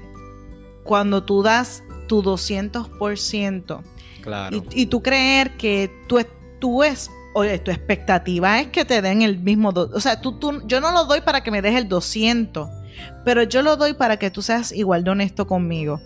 cuando 0.84 1.24
tú 1.24 1.42
das 1.42 1.82
tu 2.06 2.22
200%, 2.22 3.82
claro. 4.22 4.56
y, 4.56 4.82
y 4.82 4.86
tú 4.86 5.02
creer 5.02 5.56
que 5.56 5.90
tú, 6.06 6.20
tú 6.60 6.84
es 6.84 7.10
oye, 7.34 7.58
tu 7.58 7.72
expectativa 7.72 8.60
es 8.60 8.68
que 8.68 8.84
te 8.84 9.02
den 9.02 9.22
el 9.22 9.40
mismo, 9.40 9.70
o 9.70 10.00
sea, 10.00 10.20
tú, 10.20 10.38
tú, 10.38 10.62
yo 10.66 10.80
no 10.80 10.92
lo 10.92 11.06
doy 11.06 11.22
para 11.22 11.42
que 11.42 11.50
me 11.50 11.60
des 11.60 11.74
el 11.74 11.88
200, 11.88 12.70
pero 13.24 13.42
yo 13.42 13.62
lo 13.62 13.76
doy 13.76 13.94
para 13.94 14.16
que 14.16 14.30
tú 14.30 14.40
seas 14.40 14.70
igual 14.70 15.02
de 15.02 15.10
honesto 15.10 15.48
conmigo, 15.48 16.00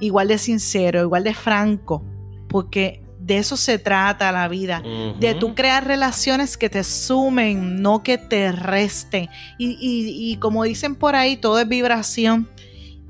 igual 0.00 0.28
de 0.28 0.38
sincero, 0.38 1.02
igual 1.02 1.24
de 1.24 1.34
franco, 1.34 2.02
porque 2.48 3.01
de 3.24 3.38
eso 3.38 3.56
se 3.56 3.78
trata 3.78 4.32
la 4.32 4.48
vida, 4.48 4.82
de 5.18 5.34
tú 5.34 5.54
crear 5.54 5.86
relaciones 5.86 6.56
que 6.56 6.68
te 6.68 6.82
sumen, 6.82 7.80
no 7.80 8.02
que 8.02 8.18
te 8.18 8.50
resten. 8.52 9.28
Y, 9.58 10.36
como 10.40 10.64
dicen 10.64 10.96
por 10.96 11.14
ahí, 11.14 11.36
todo 11.36 11.60
es 11.60 11.68
vibración. 11.68 12.48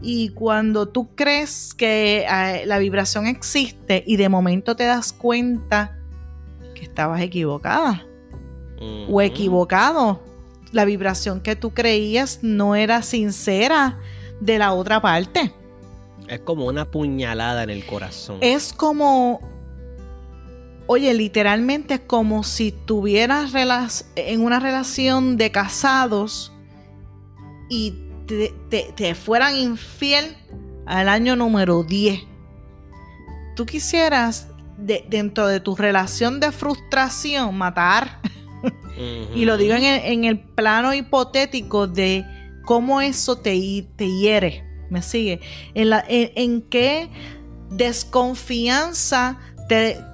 Y 0.03 0.31
cuando 0.31 0.89
tú 0.89 1.15
crees 1.15 1.75
que 1.75 2.27
eh, 2.29 2.67
la 2.67 2.79
vibración 2.79 3.29
existe 3.29 4.03
y 4.05 4.17
de 4.17 4.29
momento 4.29 4.75
te 4.75 4.85
das 4.85 5.13
cuenta 5.13 5.97
que 6.75 6.83
estabas 6.83 7.21
equivocada 7.21 8.05
o 9.09 9.23
equivocado, 9.23 10.21
la 10.73 10.85
vibración 10.85 11.41
que 11.41 11.55
tú 11.55 11.73
creías 11.73 12.41
no 12.43 12.75
era 12.75 13.03
sincera 13.03 14.01
de 14.41 14.59
la 14.59 14.73
otra 14.73 15.01
parte. 15.01 15.55
Es 16.27 16.41
como 16.41 16.67
una 16.67 16.91
puñalada 16.91 17.63
en 17.63 17.71
el 17.71 17.87
corazón. 17.87 18.39
Es 18.41 18.73
como, 18.73 19.52
oye, 20.93 21.15
literalmente 21.15 21.95
es 21.95 22.01
como 22.01 22.45
si 22.45 22.71
tuvieras 22.71 23.55
en 24.15 24.43
una 24.43 24.61
relación 24.61 25.39
de 25.39 25.51
casados 25.51 26.53
y 27.71 27.95
te, 28.27 29.15
fueran 29.15 29.57
infiel 29.57 30.37
al 30.85 31.09
año 31.09 31.35
número 31.35 31.83
10. 31.83 32.21
Tú 33.57 33.65
quisieras, 33.65 34.49
dentro 34.77 35.47
de 35.47 35.61
tu 35.61 35.75
relación 35.77 36.41
de 36.41 36.53
frustración, 36.53 37.57
matar 37.57 38.21
y 39.35 39.47
lo 39.47 39.57
digo 39.57 39.75
en 39.75 40.25
el, 40.25 40.41
plano 40.41 40.93
hipotético 40.93 41.87
de 41.87 42.23
cómo 42.67 43.01
eso 43.01 43.37
te, 43.37 43.87
te 43.97 44.15
hiere. 44.19 44.63
¿Me 44.91 45.01
sigue? 45.01 45.41
En, 45.73 45.91
en, 46.07 46.61
qué 46.61 47.09
desconfianza 47.71 49.39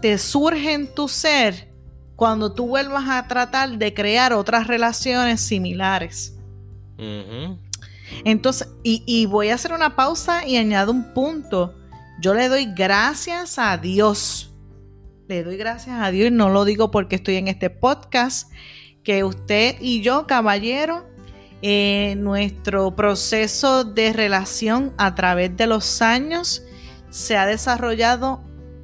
te, 0.00 0.18
surge 0.18 0.72
en 0.72 0.92
tu 0.94 1.08
ser 1.08 1.72
cuando 2.16 2.52
tú 2.52 2.66
vuelvas 2.66 3.08
a 3.08 3.26
tratar 3.28 3.78
de 3.78 3.94
crear 3.94 4.32
otras 4.32 4.66
relaciones 4.66 5.40
similares. 5.40 6.36
Entonces, 8.24 8.68
y, 8.82 9.02
y, 9.06 9.26
voy 9.26 9.50
a 9.50 9.54
hacer 9.54 9.72
una 9.72 9.94
pausa 9.94 10.46
y 10.46 10.56
añado 10.56 10.92
un 10.92 11.12
punto. 11.14 11.74
Yo 12.20 12.34
le 12.34 12.48
doy 12.48 12.72
gracias 12.74 13.58
a 13.58 13.76
Dios 13.76 14.48
le 15.28 15.44
doy 15.44 15.58
gracias 15.58 16.00
a 16.00 16.10
Dios 16.10 16.28
y 16.28 16.30
no 16.30 16.48
lo 16.48 16.64
digo 16.64 16.90
porque 16.90 17.16
estoy 17.16 17.36
en 17.36 17.48
este 17.48 17.68
podcast, 17.68 18.50
que 19.04 19.24
usted 19.24 19.76
y 19.78 20.00
yo, 20.00 20.26
caballero, 20.26 21.06
eh, 21.60 22.14
nuestro 22.16 22.96
proceso 22.96 23.84
de 23.84 24.14
relación 24.14 24.94
a 24.96 25.14
través 25.14 25.54
de 25.54 25.66
los 25.66 26.00
años 26.00 26.62
se 27.10 27.36
ha 27.36 27.44
desarrollado 27.44 28.40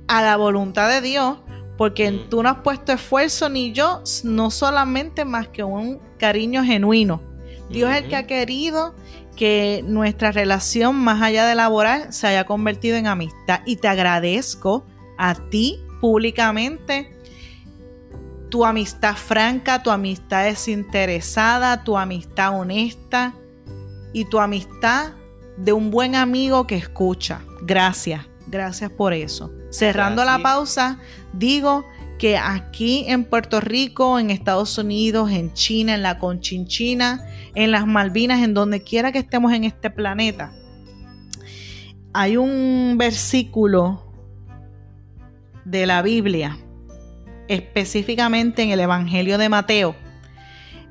a 0.09 0.23
la 0.23 0.37
voluntad 0.37 0.89
de 0.89 1.01
Dios, 1.01 1.39
porque 1.77 2.11
mm. 2.11 2.29
tú 2.31 2.43
no 2.43 2.49
has 2.49 2.59
puesto 2.59 2.93
esfuerzo 2.93 3.49
ni 3.49 3.73
yo, 3.73 4.03
no 4.25 4.51
solamente 4.51 5.25
más 5.25 5.49
que 5.49 5.65
un 5.65 6.01
cariño 6.19 6.65
genuino. 6.65 7.23
Dios 7.71 7.91
es 7.91 8.03
el 8.03 8.09
que 8.09 8.17
ha 8.17 8.27
querido 8.27 8.95
que 9.37 9.83
nuestra 9.87 10.31
relación, 10.33 10.97
más 10.97 11.23
allá 11.23 11.47
de 11.47 11.55
laboral, 11.55 12.13
se 12.13 12.27
haya 12.27 12.45
convertido 12.45 12.97
en 12.97 13.07
amistad. 13.07 13.61
Y 13.67 13.77
te 13.77 13.89
agradezco 13.89 14.85
a 15.19 15.35
ti 15.35 15.81
públicamente 16.01 17.11
tu 18.51 18.65
amistad 18.65 19.17
franca, 19.17 19.83
tu 19.83 19.91
amistad 19.91 20.45
desinteresada, 20.45 21.83
tu 21.83 21.97
amistad 21.99 22.59
honesta 22.59 23.35
y 24.13 24.27
tu 24.27 24.39
amistad 24.39 25.13
de 25.57 25.73
un 25.73 25.91
buen 25.91 26.15
amigo 26.15 26.67
que 26.67 26.77
escucha. 26.77 27.41
Gracias, 27.63 28.25
gracias 28.47 28.91
por 28.91 29.13
eso. 29.13 29.51
Cerrando 29.75 30.25
la 30.25 30.39
pausa, 30.39 31.01
digo 31.33 31.85
que 32.17 32.39
aquí 32.39 33.07
en 33.09 33.25
Puerto 33.25 33.61
Rico, 33.61 34.21
en 34.21 34.31
Estados 34.31 34.79
Unidos, 34.79 35.33
en 35.33 35.53
China, 35.53 35.97
en 35.97 36.03
la 36.03 36.21
Conchinchina, 36.21 37.27
en 37.57 37.73
las 37.73 37.85
Malvinas, 37.85 38.45
en 38.45 38.55
donde 38.55 38.85
quiera 38.85 39.11
que 39.11 39.19
estemos 39.19 39.53
en 39.53 39.65
este 39.65 39.91
planeta, 39.91 40.53
hay 42.13 42.37
un 42.37 42.95
versículo 42.99 44.13
de 45.65 45.87
la 45.87 46.03
Biblia, 46.03 46.57
específicamente 47.49 48.63
en 48.63 48.71
el 48.71 48.79
Evangelio 48.79 49.39
de 49.39 49.49
Mateo, 49.49 49.97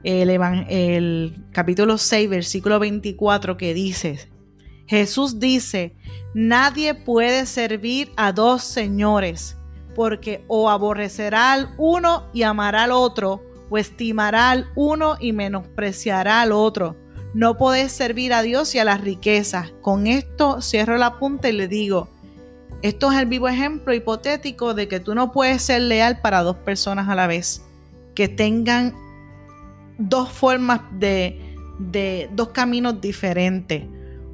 el, 0.03 0.29
el, 0.29 1.45
capítulo 1.53 1.97
6, 1.97 2.29
versículo 2.29 2.79
24, 2.79 3.55
que 3.55 3.73
dice, 3.73 4.27
Jesús 4.85 5.39
dice, 5.39 5.95
nadie 6.33 6.93
puede 6.93 7.45
servir 7.45 8.11
a 8.17 8.31
dos 8.31 8.63
señores, 8.63 9.57
porque 9.95 10.43
o 10.47 10.69
aborrecerá 10.69 11.53
al 11.53 11.73
uno 11.77 12.23
y 12.33 12.43
amará 12.43 12.83
al 12.83 12.91
otro, 12.91 13.41
o 13.69 13.77
estimará 13.77 14.51
al 14.51 14.67
uno 14.75 15.15
y 15.19 15.33
menospreciará 15.33 16.41
al 16.41 16.51
otro. 16.51 16.95
no 17.33 17.57
podés 17.57 17.91
servir 17.91 18.31
a 18.31 18.43
Dios 18.43 18.75
y 18.75 18.79
a 18.79 18.85
las 18.85 19.01
riquezas. 19.01 19.73
Con 19.81 20.05
esto 20.05 20.61
cierro 20.61 20.97
la 20.97 21.17
punta 21.17 21.49
y 21.49 21.53
le 21.53 21.67
digo, 21.67 22.07
esto 22.83 23.11
es 23.11 23.17
el 23.17 23.25
vivo 23.25 23.47
ejemplo 23.47 23.93
hipotético 23.93 24.73
de 24.73 24.87
que 24.87 24.99
tú 24.99 25.15
no 25.15 25.31
puedes 25.31 25.61
ser 25.63 25.81
leal 25.81 26.21
para 26.21 26.43
dos 26.43 26.57
personas 26.57 27.09
a 27.09 27.15
la 27.15 27.27
vez, 27.27 27.63
que 28.13 28.27
tengan 28.27 28.93
dos 29.97 30.29
formas 30.29 30.81
de, 30.91 31.55
de 31.79 32.29
dos 32.33 32.49
caminos 32.49 33.01
diferentes. 33.01 33.83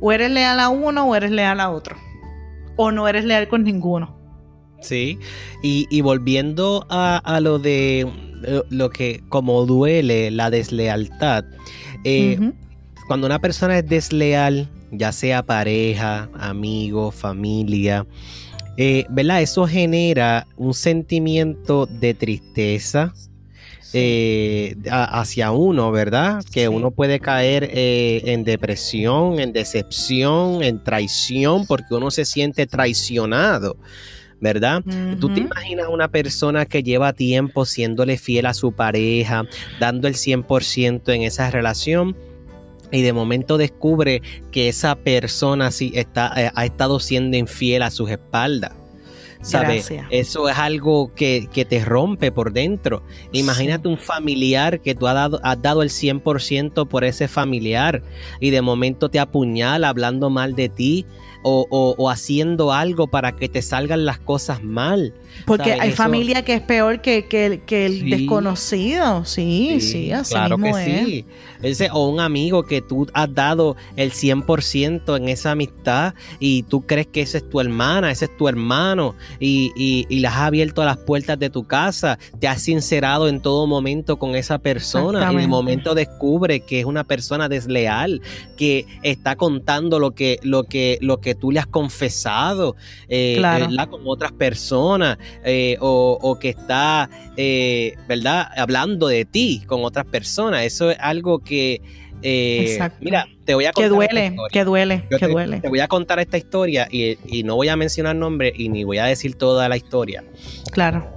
O 0.02 0.12
eres 0.12 0.32
leal 0.32 0.60
a 0.60 0.70
uno 0.70 1.06
o 1.06 1.16
eres 1.16 1.32
leal 1.32 1.60
a 1.60 1.70
otro. 1.70 1.96
O 2.76 2.92
no 2.92 3.08
eres 3.08 3.26
leal 3.26 3.48
con 3.48 3.64
ninguno. 3.64 4.18
Sí, 4.82 5.20
y, 5.62 6.02
volviendo 6.02 6.86
a, 6.90 7.40
lo 7.42 7.60
de 7.60 8.08
eh, 8.46 8.62
lo 8.70 8.90
que 8.90 9.22
como 9.28 9.66
duele 9.66 10.32
la 10.32 10.50
deslealtad, 10.50 11.44
eh, 12.06 12.40
cuando 13.08 13.28
una 13.28 13.40
persona 13.40 13.80
es 13.80 13.88
desleal, 13.88 14.70
ya 14.92 15.12
sea 15.12 15.44
pareja, 15.44 16.30
amigo, 16.40 17.12
familia, 17.12 18.06
eh, 18.78 19.06
¿verdad? 19.10 19.42
Eso 19.42 19.68
genera 19.68 20.48
un 20.56 20.74
sentimiento 20.74 21.86
de 21.86 22.14
tristeza, 22.14 23.14
eh, 23.94 24.76
hacia 24.90 25.52
uno, 25.52 25.92
¿verdad? 25.92 26.44
Que 26.52 26.70
uno 26.70 26.92
puede 26.92 27.20
caer 27.20 27.70
eh, 27.72 28.22
en 28.26 28.44
depresión, 28.44 29.40
en 29.40 29.54
decepción, 29.54 30.64
en 30.64 30.84
traición, 30.84 31.66
porque 31.66 31.96
uno 31.96 32.12
se 32.12 32.26
siente 32.26 32.68
traicionado. 32.68 33.78
¿verdad? 34.42 34.82
Tú 35.20 35.34
te 35.34 35.42
imaginas 35.42 35.88
una 35.90 36.08
persona 36.08 36.66
que 36.66 36.82
lleva 36.82 37.12
tiempo 37.12 37.66
siéndole 37.66 38.18
fiel 38.18 38.46
a 38.46 38.54
su 38.54 38.72
pareja, 38.72 39.44
dando 39.82 40.08
el 40.08 40.14
100% 40.14 41.14
en 41.14 41.24
esa 41.24 41.52
relación 41.52 42.16
y 42.92 43.02
de 43.02 43.14
momento 43.14 43.58
descubre 43.58 44.22
que 44.52 44.70
esa 44.70 44.96
persona 44.96 45.72
sí 45.72 45.92
está, 45.96 46.34
eh, 46.38 46.52
ha 46.54 46.66
estado 46.66 47.00
siendo 47.00 47.38
infiel 47.38 47.84
a 47.84 47.92
sus 47.92 48.10
espaldas. 48.10 48.79
¿Sabes? 49.42 49.92
Eso 50.10 50.50
es 50.50 50.58
algo 50.58 51.14
que, 51.14 51.48
te 51.70 51.86
rompe 51.86 52.32
por 52.32 52.54
dentro. 52.54 53.04
Imagínate 53.32 53.88
un 53.88 53.98
familiar 53.98 54.82
que 54.82 54.96
tú 54.96 55.08
has 55.08 55.16
dado, 55.16 55.40
has 55.44 55.62
dado 55.62 55.82
el 55.82 55.90
100% 55.90 56.88
por 56.88 57.04
ese 57.04 57.28
familiar 57.28 58.02
y 58.40 58.50
de 58.50 58.62
momento 58.62 59.10
te 59.10 59.20
apuñala 59.20 59.90
hablando 59.90 60.30
mal 60.30 60.56
de 60.56 60.70
ti 60.70 61.06
o, 61.44 62.10
haciendo 62.10 62.74
algo 62.74 63.08
para 63.08 63.36
que 63.36 63.50
te 63.50 63.62
salgan 63.62 64.06
las 64.06 64.20
cosas 64.20 64.64
mal. 64.64 65.14
Porque 65.46 65.74
hay 65.74 65.92
familia 65.92 66.44
que 66.44 66.54
es 66.54 66.62
peor 66.62 67.02
que, 67.02 67.26
el 67.70 68.10
desconocido, 68.10 69.26
sí, 69.26 69.80
sí, 69.82 70.12
así 70.12 70.34
claro 70.34 70.58
mismo 70.58 70.78
que 70.78 70.84
sí. 70.84 71.26
Ese, 71.62 71.90
o 71.92 72.08
un 72.08 72.22
amigo 72.22 72.64
que 72.64 72.82
tú 72.82 73.08
has 73.14 73.34
dado 73.34 73.76
el 73.98 74.12
100% 74.12 75.18
en 75.18 75.28
esa 75.28 75.52
amistad 75.52 76.14
y 76.40 76.64
tú 76.64 76.86
crees 76.86 77.08
que 77.08 77.22
esa 77.22 77.38
es 77.40 77.50
tu 77.50 77.60
hermana, 77.60 78.12
ese 78.12 78.26
es 78.26 78.38
tu 78.38 78.48
hermano 78.48 79.16
y, 79.40 79.74
y, 79.76 80.06
y 80.10 80.24
has 80.26 80.38
abierto 80.38 80.86
las 80.86 80.98
puertas 80.98 81.38
de 81.38 81.50
tu 81.50 81.66
casa, 81.66 82.18
te 82.40 82.48
has 82.48 82.62
sincerado 82.62 83.28
en 83.28 83.42
todo 83.42 83.68
momento 83.68 84.18
con 84.18 84.36
esa 84.36 84.60
persona. 84.60 85.32
Y 85.32 85.36
de 85.36 85.48
momento 85.48 85.96
descubre 85.96 86.62
que 86.62 86.80
es 86.80 86.86
una 86.86 87.04
persona 87.04 87.50
desleal, 87.50 88.22
que 88.58 88.86
está 89.04 89.36
contando 89.36 90.00
lo 90.00 90.12
que, 90.12 90.40
lo 90.44 90.64
que, 90.64 90.98
lo 91.02 91.20
que 91.20 91.36
tú 91.36 91.52
le 91.52 91.60
has 91.60 91.68
confesado 91.68 92.76
eh, 93.08 93.42
con 93.90 94.02
otras 94.06 94.32
personas 94.32 95.18
eh, 95.44 95.78
o, 95.80 96.38
que 96.40 96.50
está, 96.50 97.10
eh, 97.38 97.96
¿verdad? 98.08 98.48
Hablando 98.58 99.08
de 99.08 99.26
ti 99.26 99.64
con 99.66 99.84
otras 99.84 100.06
personas. 100.06 100.64
Eso 100.64 100.92
es 100.92 100.98
algo 101.00 101.40
que... 101.40 101.82
mira, 103.00 103.28
te 103.46 103.54
voy 103.54 103.66
a 103.66 103.72
contar. 103.72 103.90
Que 103.90 103.90
duele, 103.90 104.36
que 104.52 104.64
duele, 104.64 105.04
que 105.20 105.28
duele. 105.28 105.62
Te 105.62 105.70
voy 105.70 105.80
a 105.80 105.88
contar 105.88 106.20
esta 106.20 106.38
historia 106.38 106.88
y, 106.92 107.18
y, 107.26 107.44
no 107.44 107.56
voy 107.56 107.70
a 107.70 107.76
mencionar 107.76 108.16
nombre 108.16 108.54
y 108.56 108.70
ni 108.70 108.84
voy 108.84 108.98
a 108.98 109.06
decir 109.06 109.36
toda 109.36 109.70
la 109.70 109.78
historia. 109.78 110.24
Claro. 110.72 111.08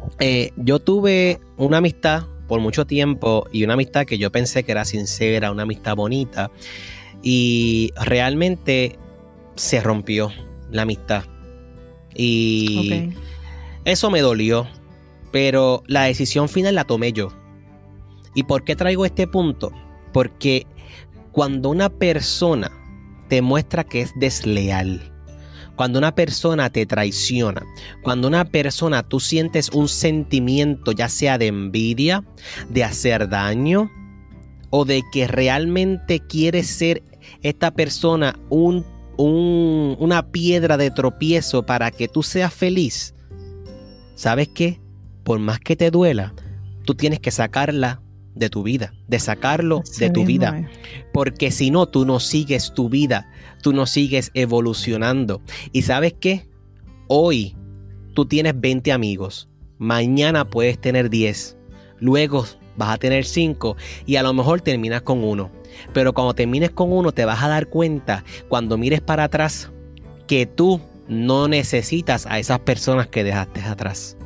yo 0.57 0.79
tuve 0.79 1.41
una 1.57 1.79
amistad 1.79 2.25
por 2.47 2.61
mucho 2.61 2.87
tiempo 2.87 3.47
y 3.51 3.65
una 3.65 3.75
amistad 3.75 4.05
que 4.05 4.19
yo 4.19 4.31
pensé 4.31 4.63
que 4.63 4.73
era 4.73 4.85
sincera, 4.85 5.51
una 5.51 5.63
amistad 5.63 5.97
bonita. 5.97 6.51
Y 7.23 7.93
realmente 8.05 8.99
se 9.55 9.81
rompió 9.81 10.31
la 10.71 10.83
amistad. 10.83 11.25
Y 12.15 13.11
eso 13.85 14.11
me 14.11 14.21
dolió, 14.21 14.67
pero 15.33 15.83
la 15.87 16.05
decisión 16.05 16.49
final 16.49 16.75
la 16.75 16.85
tomé 16.85 17.13
yo. 17.13 17.29
¿Y 18.35 18.45
por 18.45 18.65
qué 18.65 18.77
traigo 18.77 19.05
este 19.05 19.27
punto? 19.27 19.73
Porque 20.13 20.67
cuando 21.33 21.71
una 21.71 21.89
persona 21.89 22.71
te 23.29 23.43
muestra 23.43 23.85
que 23.85 24.03
es 24.03 24.13
desleal, 24.17 25.13
cuando 25.77 25.99
una 25.99 26.15
persona 26.15 26.71
te 26.71 26.87
traiciona, 26.87 27.63
cuando 28.03 28.29
una 28.29 28.45
persona 28.45 29.03
tú 29.03 29.21
sientes 29.21 29.71
un 29.71 29.89
sentimiento 29.89 30.93
ya 30.93 31.09
sea 31.09 31.39
de 31.39 31.47
envidia, 31.49 32.25
de 32.69 32.85
hacer 32.85 33.29
daño 33.29 33.91
o 34.71 34.85
de 34.85 35.03
que 35.13 35.27
realmente 35.27 36.21
quiere 36.21 36.63
ser 36.63 37.03
esta 37.43 37.73
persona 37.73 38.39
un 38.49 38.85
una 39.19 40.33
piedra 40.33 40.77
de 40.77 40.91
tropiezo 40.91 41.65
para 41.65 41.91
que 41.91 42.09
tú 42.09 42.23
seas 42.23 42.53
feliz, 42.53 43.15
¿sabes 44.15 44.49
qué? 44.49 44.81
Por 45.25 45.39
más 45.39 45.61
que 45.61 45.77
te 45.77 45.91
duela, 45.91 46.35
tú 46.85 46.95
tienes 46.95 47.21
que 47.21 47.31
sacarla 47.31 48.03
de 48.35 48.49
tu 48.49 48.63
vida, 48.63 48.95
de 49.09 49.19
sacarlo 49.19 49.83
de 49.99 50.11
tu 50.11 50.25
vida. 50.25 50.69
Porque 51.13 51.51
si 51.51 51.71
no, 51.71 51.87
tú 51.87 52.05
no 52.05 52.21
sigues 52.21 52.73
tu 52.75 52.89
vida, 52.89 53.31
tú 53.63 53.73
no 53.73 53.87
sigues 53.87 54.31
evolucionando. 54.35 55.43
¿Y 55.73 55.83
sabes 55.83 56.15
qué? 56.19 56.49
Hoy 57.09 57.57
tú 58.15 58.27
tienes 58.27 58.59
20 58.59 58.93
amigos, 58.93 59.49
mañana 59.79 60.45
puedes 60.45 60.81
tener 60.81 61.11
10, 61.11 61.57
luego 61.99 62.47
vas 62.77 62.91
a 62.91 62.99
tener 62.99 63.25
5 63.25 63.77
y 64.07 64.17
a 64.17 64.23
lo 64.23 64.33
mejor 64.33 64.61
terminas 64.61 65.03
con 65.03 65.23
uno. 65.23 65.51
Pero 65.93 66.13
cuando 66.13 66.35
termines 66.35 66.71
con 66.71 66.93
uno 66.93 67.13
te 67.13 67.25
vas 67.25 67.43
a 67.43 67.49
dar 67.49 67.69
cuenta, 67.69 68.25
cuando 68.49 68.79
mires 68.79 69.01
para 69.01 69.25
atrás, 69.25 69.71
que 70.27 70.47
tú 70.47 70.81
no 71.13 71.49
necesitas 71.49 72.27
a 72.27 72.39
esas 72.39 72.61
personas 72.61 73.09
que 73.09 73.25
dejaste 73.25 73.61
atrás. 73.63 74.17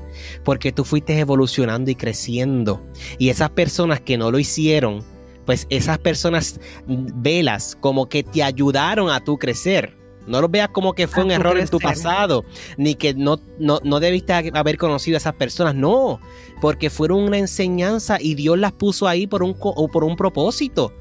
Porque 0.44 0.72
tú 0.72 0.84
fuiste 0.84 1.18
evolucionando 1.18 1.90
y 1.90 1.94
creciendo. 1.94 2.82
Y 3.18 3.28
esas 3.28 3.50
personas 3.50 4.00
que 4.00 4.16
no 4.16 4.30
lo 4.30 4.38
hicieron, 4.38 5.04
pues 5.44 5.66
esas 5.70 5.98
personas 5.98 6.58
velas 6.86 7.76
como 7.80 8.08
que 8.08 8.22
te 8.22 8.42
ayudaron 8.42 9.10
a 9.10 9.22
tú 9.22 9.38
crecer. 9.38 9.96
No 10.26 10.40
lo 10.40 10.48
veas 10.48 10.70
como 10.70 10.94
que 10.94 11.06
fue 11.06 11.22
un 11.22 11.30
error 11.30 11.56
en 11.56 11.68
tu 11.68 11.78
pasado, 11.78 12.44
ni 12.76 12.96
que 12.96 13.14
no, 13.14 13.38
no, 13.60 13.78
no, 13.84 14.00
debiste 14.00 14.32
haber 14.32 14.76
conocido 14.76 15.16
a 15.16 15.18
esas 15.18 15.34
personas. 15.34 15.76
No, 15.76 16.18
porque 16.60 16.90
fueron 16.90 17.20
una 17.20 17.38
enseñanza 17.38 18.18
y 18.20 18.34
Dios 18.34 18.58
las 18.58 18.72
puso 18.72 19.06
ahí 19.06 19.28
por 19.28 19.44
un, 19.44 19.54
por 19.54 20.02
un 20.02 20.16
propósito 20.16 20.92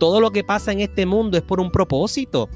todo 0.00 0.20
lo 0.20 0.32
que 0.32 0.42
pasa 0.42 0.72
en 0.72 0.80
este 0.80 1.06
mundo 1.06 1.36
es 1.36 1.44
por 1.44 1.60
un 1.60 1.70
propósito. 1.70 2.48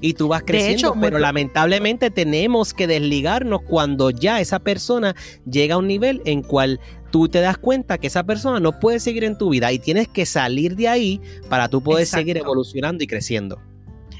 Y 0.00 0.14
tú 0.14 0.28
vas 0.28 0.42
creciendo, 0.42 0.94
pero 0.98 1.18
lamentablemente 1.18 2.10
tenemos 2.10 2.72
que 2.72 2.86
desligarnos 2.86 3.60
cuando 3.62 4.10
ya 4.10 4.40
esa 4.40 4.58
persona 4.58 5.14
llega 5.48 5.74
a 5.74 5.78
un 5.78 5.88
nivel 5.88 6.22
en 6.24 6.42
cual 6.42 6.80
tú 7.10 7.28
te 7.28 7.40
das 7.40 7.58
cuenta 7.58 7.98
que 7.98 8.06
esa 8.06 8.24
persona 8.24 8.60
no 8.60 8.78
puede 8.78 9.00
seguir 9.00 9.24
en 9.24 9.36
tu 9.36 9.50
vida 9.50 9.72
y 9.72 9.78
tienes 9.78 10.08
que 10.08 10.24
salir 10.24 10.76
de 10.76 10.88
ahí 10.88 11.20
para 11.48 11.68
tú 11.68 11.82
poder 11.82 12.06
seguir 12.06 12.38
evolucionando 12.38 13.04
y 13.04 13.06
creciendo. 13.06 13.60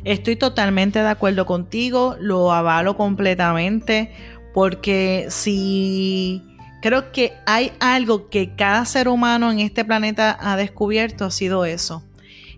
Estoy 0.05 0.37
totalmente 0.37 0.99
de 0.99 1.09
acuerdo 1.09 1.47
contigo, 1.47 2.17
lo 2.21 2.53
avalo 2.53 2.97
completamente, 2.97 4.13
porque 4.53 5.27
si 5.29 6.43
creo 6.83 7.13
que 7.13 7.33
hay 7.47 7.73
algo 7.81 8.29
que 8.29 8.55
cada 8.55 8.85
ser 8.85 9.09
humano 9.09 9.51
en 9.51 9.61
este 9.61 9.85
planeta 9.85 10.37
ha 10.41 10.57
descubierto, 10.57 11.27
ha 11.27 11.31
sido 11.31 11.65
eso 11.65 12.03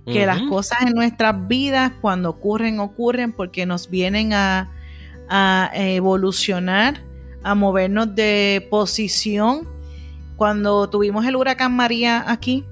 que 0.07 0.27
las 0.27 0.43
cosas 0.43 0.83
en 0.83 0.95
nuestras 0.95 1.47
vidas 1.47 1.93
cuando 2.01 2.31
ocurren, 2.31 2.81
ocurren 2.81 3.33
porque 3.33 3.67
nos 3.67 3.89
vienen 3.89 4.33
a, 4.33 4.69
evolucionar, 5.75 7.03
a 7.43 7.55
movernos 7.55 8.15
de 8.15 8.67
posición. 8.71 9.69
Cuando 10.37 10.89
tuvimos 10.91 11.25
el 11.25 11.37
huracán 11.37 11.75
María 11.77 12.25
aquí, 12.27 12.65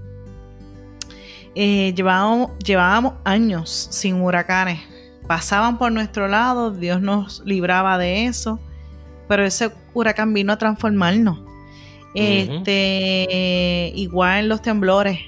eh, 1.54 1.92
llevábamos, 1.94 2.50
llevábamos 2.58 3.14
años 3.24 3.88
sin 3.90 4.20
huracanes. 4.20 4.80
Pasaban 5.26 5.78
por 5.78 5.92
nuestro 5.92 6.26
lado, 6.26 6.72
Dios 6.72 7.00
nos 7.00 7.42
libraba 7.44 7.96
de 7.98 8.26
eso, 8.26 8.58
pero 9.28 9.44
ese 9.44 9.70
huracán 9.94 10.34
vino 10.34 10.52
a 10.52 10.58
transformarnos. 10.58 11.40
Este, 12.14 13.92
igual 13.94 14.48
los 14.48 14.62
temblores, 14.62 15.20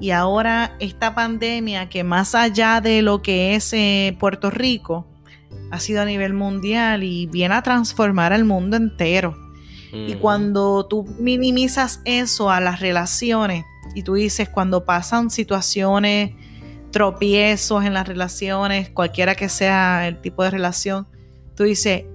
y 0.00 0.10
ahora 0.10 0.76
esta 0.80 1.14
pandemia 1.14 1.88
que 1.88 2.04
más 2.04 2.34
allá 2.34 2.80
de 2.80 3.02
lo 3.02 3.22
que 3.22 3.54
es 3.54 3.72
eh, 3.72 4.16
Puerto 4.18 4.50
Rico, 4.50 5.06
ha 5.70 5.80
sido 5.80 6.02
a 6.02 6.04
nivel 6.04 6.34
mundial 6.34 7.02
y 7.02 7.26
viene 7.26 7.54
a 7.54 7.62
transformar 7.62 8.32
al 8.32 8.44
mundo 8.44 8.76
entero. 8.76 9.36
Y 9.92 10.14
cuando 10.14 10.86
tú 10.86 11.04
minimizas 11.20 12.00
eso 12.04 12.50
a 12.50 12.60
las 12.60 12.80
relaciones 12.80 13.64
y 13.94 14.02
tú 14.02 14.14
dices, 14.14 14.48
cuando 14.48 14.84
pasan 14.84 15.30
situaciones 15.30 16.32
tropiezos 16.90 17.84
en 17.84 17.94
las 17.94 18.08
relaciones, 18.08 18.90
cualquiera 18.90 19.36
que 19.36 19.48
sea 19.48 20.08
el 20.08 20.20
tipo 20.20 20.42
de 20.42 20.50
relación, 20.50 21.06
tú 21.54 21.62
dices, 21.62 22.06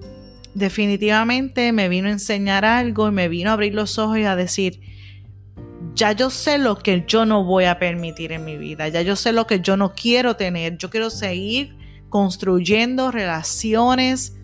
definitivamente 0.54 1.72
me 1.72 1.88
vino 1.88 2.08
a 2.08 2.12
enseñar 2.12 2.66
algo 2.66 3.08
y 3.08 3.12
me 3.12 3.28
vino 3.28 3.48
a 3.48 3.54
abrir 3.54 3.74
los 3.74 3.98
ojos 3.98 4.18
y 4.18 4.24
a 4.24 4.36
decir, 4.36 4.80
ya 5.94 6.12
yo 6.12 6.30
sé 6.30 6.58
lo 6.58 6.78
que 6.78 7.04
yo 7.06 7.26
no 7.26 7.44
voy 7.44 7.64
a 7.64 7.78
permitir 7.78 8.32
en 8.32 8.44
mi 8.44 8.56
vida, 8.56 8.88
ya 8.88 9.02
yo 9.02 9.16
sé 9.16 9.32
lo 9.32 9.46
que 9.46 9.60
yo 9.60 9.76
no 9.76 9.94
quiero 9.94 10.36
tener, 10.36 10.76
yo 10.78 10.90
quiero 10.90 11.10
seguir 11.10 11.76
construyendo 12.08 13.10
relaciones 13.10 14.36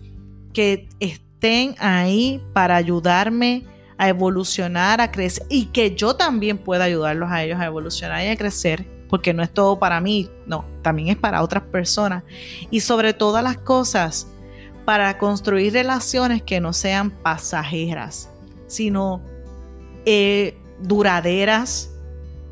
que 0.53 0.87
estén 0.99 1.75
ahí 1.79 2.41
para 2.53 2.75
ayudarme 2.75 3.65
a 3.97 4.09
evolucionar, 4.09 5.01
a 5.01 5.11
crecer 5.11 5.45
y 5.49 5.65
que 5.65 5.95
yo 5.95 6.15
también 6.15 6.57
pueda 6.57 6.85
ayudarlos 6.85 7.29
a 7.31 7.43
ellos 7.43 7.59
a 7.59 7.65
evolucionar 7.65 8.23
y 8.23 8.27
a 8.27 8.37
crecer, 8.37 8.87
porque 9.09 9.33
no 9.33 9.43
es 9.43 9.51
todo 9.51 9.79
para 9.79 9.99
mí, 9.99 10.29
no, 10.45 10.65
también 10.81 11.09
es 11.09 11.17
para 11.17 11.41
otras 11.43 11.63
personas. 11.63 12.23
Y 12.69 12.81
sobre 12.81 13.13
todas 13.13 13.43
las 13.43 13.57
cosas, 13.57 14.27
para 14.85 15.17
construir 15.17 15.73
relaciones 15.73 16.41
que 16.43 16.61
no 16.61 16.73
sean 16.73 17.11
pasajeras, 17.11 18.29
sino 18.67 19.21
eh, 20.05 20.57
duraderas, 20.81 21.91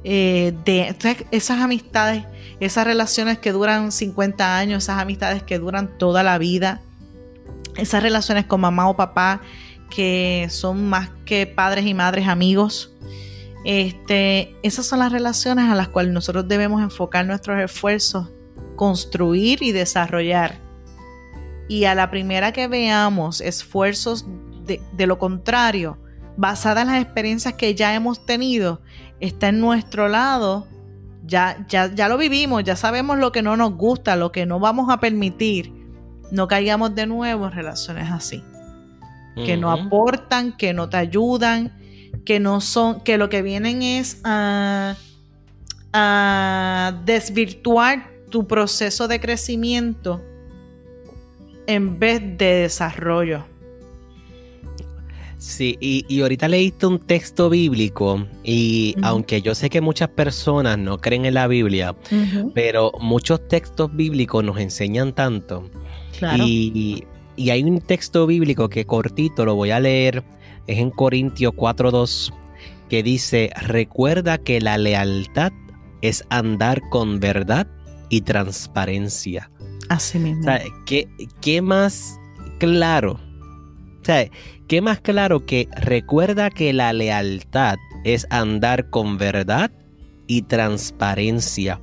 eh, 0.08 0.54
de 0.66 0.96
esas 1.32 1.60
amistades, 1.62 2.26
esas 2.60 2.86
relaciones 2.86 3.40
que 3.40 3.52
duran 3.52 3.92
50 3.92 4.58
años, 4.58 4.84
esas 4.84 5.00
amistades 5.00 5.42
que 5.42 5.58
duran 5.58 5.98
toda 5.98 6.22
la 6.22 6.38
vida, 6.38 6.82
esas 7.76 8.04
relaciones 8.04 8.46
con 8.46 8.62
mamá 8.62 8.88
o 8.88 8.96
papá 8.96 9.42
que 9.90 10.48
son 10.52 10.90
más 10.90 11.10
que 11.26 11.48
padres 11.48 11.88
y 11.88 11.96
madres 11.96 12.28
amigos. 12.28 12.94
Este, 13.66 14.56
esas 14.62 14.86
son 14.86 15.00
las 15.00 15.12
relaciones 15.12 15.72
a 15.72 15.76
las 15.76 15.88
cuales 15.88 16.14
nosotros 16.14 16.48
debemos 16.48 16.84
enfocar 16.84 17.26
nuestros 17.26 17.60
esfuerzos, 17.60 18.30
construir 18.76 19.64
y 19.64 19.72
desarrollar. 19.72 20.60
Y 21.68 21.86
a 21.86 21.96
la 21.96 22.12
primera 22.12 22.52
que 22.52 22.68
veamos 22.68 23.42
esfuerzos 23.42 24.26
de, 24.66 24.82
de 24.94 25.08
lo 25.08 25.18
contrario, 25.18 25.98
basadas 26.38 26.84
en 26.84 26.92
las 26.92 27.02
experiencias 27.02 27.54
que 27.54 27.76
ya 27.76 27.94
hemos 27.96 28.26
tenido, 28.26 28.82
está 29.20 29.50
en 29.50 29.60
nuestro 29.60 30.08
lado, 30.08 30.68
ya, 31.26 31.66
ya, 31.68 31.94
ya 31.94 32.08
lo 32.08 32.18
vivimos, 32.18 32.64
ya 32.64 32.76
sabemos 32.76 33.18
lo 33.18 33.32
que 33.32 33.42
no 33.42 33.58
nos 33.58 33.74
gusta, 33.74 34.16
lo 34.16 34.32
que 34.32 34.46
no 34.46 34.60
vamos 34.60 34.90
a 34.92 35.00
permitir, 35.00 35.74
no 36.32 36.48
caigamos 36.48 36.96
de 36.96 37.08
nuevo 37.08 37.46
en 37.46 37.52
relaciones 37.52 38.12
así 38.12 38.44
que 39.44 39.58
no 39.58 39.72
aportan, 39.72 40.56
que 40.56 40.74
no 40.74 40.90
te 40.90 40.98
ayudan, 40.98 41.74
que 42.24 42.40
no 42.40 42.62
son, 42.62 43.02
que 43.02 43.18
lo 43.18 43.30
que 43.30 43.42
vienen 43.42 43.82
es 43.82 44.22
a, 44.24 44.96
desvirtuar 47.06 48.12
tu 48.30 48.48
proceso 48.48 49.08
de 49.08 49.22
crecimiento 49.22 50.22
en 51.68 52.00
vez 52.00 52.22
de 52.38 52.56
desarrollo. 52.64 53.46
Sí, 55.46 55.78
y, 55.80 56.22
ahorita 56.22 56.48
leíste 56.48 56.88
un 56.88 56.98
texto 56.98 57.52
bíblico 57.52 58.26
y 58.44 58.96
aunque 59.04 59.44
yo 59.44 59.54
sé 59.54 59.70
que 59.70 59.80
muchas 59.80 60.10
personas 60.10 60.80
no 60.80 60.98
creen 60.98 61.26
en 61.26 61.36
la 61.36 61.48
Biblia, 61.48 61.96
pero 62.56 62.92
muchos 63.00 63.48
textos 63.48 63.96
bíblicos 63.96 64.44
nos 64.44 64.58
enseñan 64.58 65.14
tanto. 65.14 65.70
Claro. 66.18 66.44
Y, 66.48 67.06
y 67.36 67.52
hay 67.52 67.64
un 67.64 67.80
texto 67.80 68.26
bíblico 68.26 68.70
que 68.70 68.86
cortito 68.86 69.46
lo 69.46 69.54
voy 69.54 69.70
a 69.70 69.80
leer, 69.80 70.24
es 70.66 70.80
en 70.80 70.90
Corintios 70.90 71.54
4.2, 71.54 72.34
que 72.90 73.04
dice, 73.04 73.52
recuerda 73.62 74.40
que 74.40 74.60
la 74.60 74.80
lealtad 74.80 75.54
es 76.02 76.26
andar 76.30 76.82
con 76.90 77.20
verdad 77.20 77.68
y 78.10 78.22
transparencia. 78.22 79.52
Así 79.90 80.18
mismo. 80.18 80.52
¿qué, 80.88 81.08
¿Qué 81.40 81.62
más 81.62 82.20
claro? 82.58 83.20
O 84.06 84.08
sea, 84.08 84.30
¿qué 84.68 84.82
más 84.82 85.02
claro 85.02 85.48
que 85.48 85.68
recuerda 85.78 86.52
que 86.52 86.74
la 86.74 86.94
lealtad 86.94 87.78
es 88.04 88.28
andar 88.30 88.92
con 88.92 89.18
verdad 89.18 89.72
y 90.28 90.44
transparencia? 90.44 91.82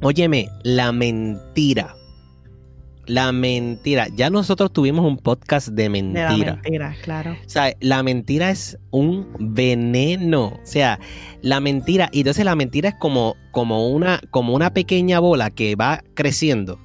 Óyeme, 0.00 0.48
la 0.62 0.90
mentira 0.90 1.94
la 3.08 3.32
mentira. 3.32 4.06
Ya 4.14 4.30
nosotros 4.30 4.72
tuvimos 4.72 5.04
un 5.04 5.16
podcast 5.16 5.68
de 5.68 5.88
mentira. 5.88 6.36
la 6.36 6.54
mentira, 6.54 6.96
claro. 7.02 7.32
O 7.32 7.48
sea, 7.48 7.72
la 7.80 8.02
mentira 8.02 8.50
es 8.50 8.78
un 8.90 9.26
veneno. 9.38 10.46
O 10.48 10.60
sea, 10.62 11.00
la 11.42 11.58
mentira. 11.60 12.10
Y 12.12 12.20
entonces 12.20 12.44
la 12.44 12.54
mentira 12.54 12.90
es 12.90 12.94
como, 12.94 13.34
como, 13.50 13.88
una, 13.88 14.20
como 14.30 14.54
una 14.54 14.72
pequeña 14.72 15.18
bola 15.18 15.50
que 15.50 15.74
va 15.74 16.02
creciendo. 16.14 16.78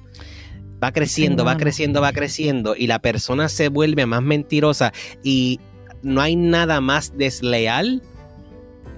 Va 0.84 0.92
creciendo, 0.92 1.46
va 1.46 1.56
creciendo, 1.56 2.02
va 2.02 2.12
creciendo. 2.12 2.76
Y 2.76 2.88
la 2.88 2.98
persona 2.98 3.48
se 3.48 3.68
vuelve 3.68 4.04
más 4.04 4.20
mentirosa. 4.20 4.92
Y 5.22 5.58
no 6.02 6.20
hay 6.20 6.36
nada 6.36 6.82
más 6.82 7.16
desleal 7.16 8.02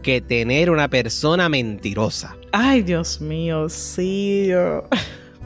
que 0.02 0.20
tener 0.20 0.68
una 0.70 0.88
persona 0.88 1.48
mentirosa. 1.48 2.36
Ay, 2.50 2.82
Dios 2.82 3.20
mío, 3.20 3.68
sí. 3.68 4.50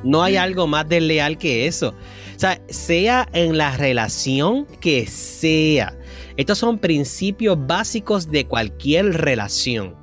No 0.03 0.22
hay 0.22 0.37
algo 0.37 0.66
más 0.66 0.88
desleal 0.88 1.37
que 1.37 1.66
eso. 1.66 1.90
O 1.90 2.38
sea, 2.38 2.59
sea 2.70 3.29
en 3.35 3.59
la 3.59 3.76
relación 3.76 4.66
que 4.81 5.07
sea. 5.07 5.94
Estos 6.38 6.57
son 6.57 6.79
principios 6.79 7.59
básicos 7.66 8.31
de 8.31 8.46
cualquier 8.46 9.12
relación. 9.12 9.94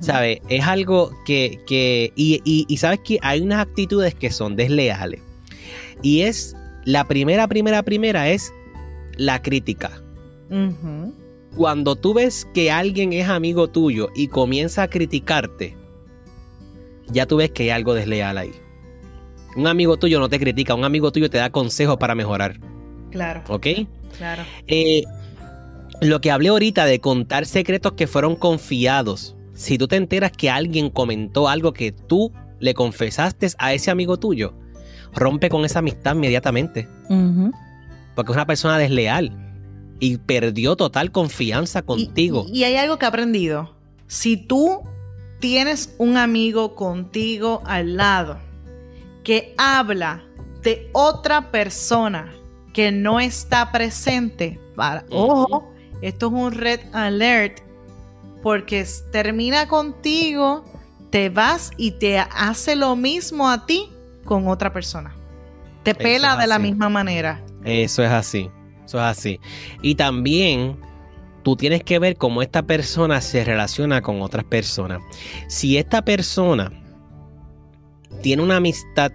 ¿Sabes? 0.00 0.40
Es 0.48 0.64
algo 0.64 1.12
que, 1.24 1.60
que 1.66 2.12
y, 2.16 2.76
sabes 2.78 3.00
que 3.04 3.18
hay 3.22 3.42
unas 3.42 3.60
actitudes 3.60 4.14
que 4.14 4.32
son 4.32 4.56
desleales. 4.56 5.20
Y 6.02 6.22
es, 6.22 6.56
la 6.84 7.06
primera, 7.06 7.46
primera, 7.48 7.82
primera 7.82 8.28
es 8.28 8.52
la 9.16 9.42
crítica. 9.42 10.02
Cuando 11.56 11.96
tú 11.96 12.14
ves 12.14 12.46
que 12.54 12.70
alguien 12.70 13.12
es 13.12 13.28
amigo 13.28 13.68
tuyo 13.68 14.08
y 14.14 14.28
comienza 14.28 14.84
a 14.84 14.88
criticarte, 14.88 15.76
ya 17.08 17.26
tú 17.26 17.36
ves 17.36 17.50
que 17.50 17.64
hay 17.64 17.70
algo 17.70 17.94
desleal 17.94 18.38
ahí. 18.38 18.52
Un 19.56 19.66
amigo 19.66 19.96
tuyo 19.96 20.20
no 20.20 20.28
te 20.28 20.38
critica, 20.38 20.74
un 20.74 20.84
amigo 20.84 21.10
tuyo 21.10 21.28
te 21.28 21.38
da 21.38 21.50
consejos 21.50 21.96
para 21.96 22.14
mejorar. 22.14 22.60
Claro. 23.10 23.42
¿Ok? 23.48 23.66
Claro. 24.16 24.42
Eh, 24.66 25.02
lo 26.00 26.20
que 26.20 26.30
hablé 26.30 26.48
ahorita 26.48 26.84
de 26.84 27.00
contar 27.00 27.46
secretos 27.46 27.92
que 27.92 28.06
fueron 28.06 28.36
confiados. 28.36 29.34
Si 29.54 29.78
tú 29.78 29.88
te 29.88 29.96
enteras 29.96 30.30
que 30.30 30.50
alguien 30.50 30.90
comentó 30.90 31.48
algo 31.48 31.72
que 31.72 31.90
tú 31.90 32.32
le 32.60 32.74
confesaste 32.74 33.48
a 33.58 33.74
ese 33.74 33.90
amigo 33.90 34.16
tuyo, 34.18 34.54
rompe 35.14 35.48
con 35.48 35.64
esa 35.64 35.80
amistad 35.80 36.14
inmediatamente. 36.14 36.88
Porque 38.14 38.32
es 38.32 38.36
una 38.36 38.46
persona 38.46 38.78
desleal 38.78 39.32
y 40.00 40.18
perdió 40.18 40.76
total 40.76 41.10
confianza 41.10 41.82
contigo. 41.82 42.46
y, 42.52 42.64
hay 42.64 42.76
algo 42.76 42.98
que 42.98 43.04
he 43.04 43.08
aprendido. 43.08 43.74
Si 44.06 44.36
tú 44.36 44.82
tienes 45.40 45.94
un 45.98 46.16
amigo 46.16 46.74
contigo 46.74 47.62
al 47.66 47.96
lado 47.96 48.38
que 49.24 49.54
habla 49.56 50.24
de 50.62 50.88
otra 50.92 51.50
persona 51.50 52.32
que 52.72 52.92
no 52.92 53.20
está 53.20 53.70
presente, 53.72 54.60
para, 54.76 55.04
ojo, 55.10 55.72
esto 56.00 56.26
es 56.26 56.32
un 56.32 56.52
red 56.52 56.80
alert, 56.92 57.60
porque 58.42 58.86
termina 59.10 59.66
contigo, 59.66 60.64
te 61.10 61.28
vas 61.28 61.72
y 61.76 61.92
te 61.92 62.18
hace 62.18 62.76
lo 62.76 62.94
mismo 62.96 63.48
a 63.48 63.66
ti 63.66 63.90
con 64.28 64.46
otra 64.46 64.72
persona. 64.74 65.14
Te 65.82 65.94
pela 65.94 66.36
de 66.36 66.46
la 66.46 66.58
misma 66.58 66.90
manera. 66.90 67.42
Eso 67.64 68.04
es 68.04 68.10
así, 68.10 68.50
eso 68.84 68.98
es 68.98 69.04
así. 69.04 69.40
Y 69.80 69.94
también 69.94 70.76
tú 71.42 71.56
tienes 71.56 71.82
que 71.82 71.98
ver 71.98 72.16
cómo 72.16 72.42
esta 72.42 72.62
persona 72.62 73.22
se 73.22 73.42
relaciona 73.42 74.02
con 74.02 74.20
otras 74.20 74.44
personas. 74.44 75.00
Si 75.48 75.78
esta 75.78 76.04
persona 76.04 76.70
tiene 78.22 78.42
una 78.42 78.56
amistad 78.56 79.12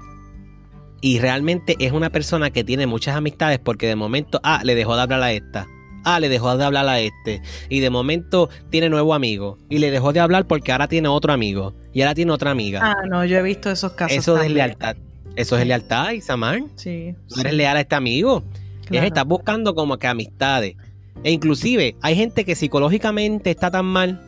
y 0.99 1.19
realmente 1.19 1.75
es 1.77 1.91
una 1.91 2.09
persona 2.09 2.49
que 2.49 2.63
tiene 2.63 2.87
muchas 2.87 3.15
amistades 3.15 3.59
porque 3.59 3.87
de 3.87 3.95
momento, 3.95 4.39
ah, 4.43 4.61
le 4.63 4.73
dejó 4.73 4.95
de 4.95 5.03
hablar 5.03 5.21
a 5.21 5.31
esta. 5.31 5.67
Ah, 6.03 6.19
le 6.19 6.29
dejó 6.29 6.55
de 6.57 6.63
hablar 6.63 6.87
a 6.87 6.99
este. 6.99 7.41
Y 7.69 7.79
de 7.79 7.89
momento 7.89 8.49
tiene 8.69 8.89
nuevo 8.89 9.13
amigo. 9.13 9.57
Y 9.69 9.77
le 9.77 9.91
dejó 9.91 10.13
de 10.13 10.19
hablar 10.19 10.45
porque 10.45 10.71
ahora 10.71 10.87
tiene 10.87 11.07
otro 11.07 11.33
amigo. 11.33 11.73
Y 11.93 12.01
ahora 12.01 12.15
tiene 12.15 12.31
otra 12.31 12.51
amiga. 12.51 12.81
Ah, 12.83 13.05
no, 13.09 13.23
yo 13.25 13.37
he 13.37 13.41
visto 13.41 13.71
esos 13.71 13.93
casos. 13.93 14.17
Eso 14.17 14.41
es 14.41 14.51
lealtad. 14.51 14.97
Eso 15.35 15.57
es 15.57 15.65
lealtad, 15.65 16.11
Isamar. 16.11 16.61
Sí. 16.75 17.15
Eres 17.39 17.53
leal 17.53 17.77
a 17.77 17.81
este 17.81 17.95
amigo. 17.95 18.43
Claro. 18.85 19.07
Estás 19.07 19.25
buscando 19.25 19.73
como 19.73 19.97
que 19.97 20.07
amistades. 20.07 20.75
E 21.23 21.31
inclusive 21.31 21.95
hay 22.01 22.15
gente 22.15 22.43
que 22.45 22.55
psicológicamente 22.55 23.49
está 23.49 23.71
tan 23.71 23.85
mal 23.85 24.21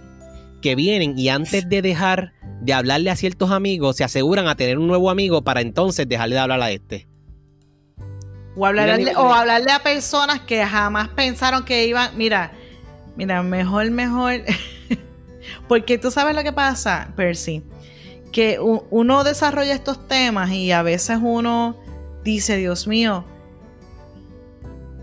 que 0.61 0.75
vienen 0.75 1.17
y 1.17 1.29
antes 1.29 1.67
de 1.69 1.81
dejar 1.81 2.33
de 2.61 2.73
hablarle 2.73 3.11
a 3.11 3.15
ciertos 3.15 3.51
amigos, 3.51 3.97
se 3.97 4.03
aseguran 4.03 4.47
a 4.47 4.55
tener 4.55 4.79
un 4.79 4.87
nuevo 4.87 5.09
amigo 5.09 5.43
para 5.43 5.61
entonces 5.61 6.07
dejarle 6.07 6.35
de 6.35 6.41
hablar 6.41 6.61
a 6.61 6.71
este. 6.71 7.07
O 8.55 8.65
hablarle, 8.65 9.15
o 9.15 9.33
hablarle 9.33 9.71
a 9.71 9.83
personas 9.83 10.41
que 10.41 10.65
jamás 10.65 11.09
pensaron 11.09 11.65
que 11.65 11.87
iban. 11.87 12.15
Mira, 12.17 12.51
mira, 13.15 13.43
mejor, 13.43 13.91
mejor. 13.91 14.41
Porque 15.67 15.97
tú 15.97 16.11
sabes 16.11 16.35
lo 16.35 16.43
que 16.43 16.53
pasa, 16.53 17.09
Percy. 17.15 17.63
que 18.31 18.59
uno 18.59 19.23
desarrolla 19.23 19.73
estos 19.73 20.07
temas 20.07 20.51
y 20.51 20.71
a 20.71 20.81
veces 20.83 21.19
uno 21.21 21.75
dice, 22.23 22.57
Dios 22.57 22.87
mío, 22.87 23.25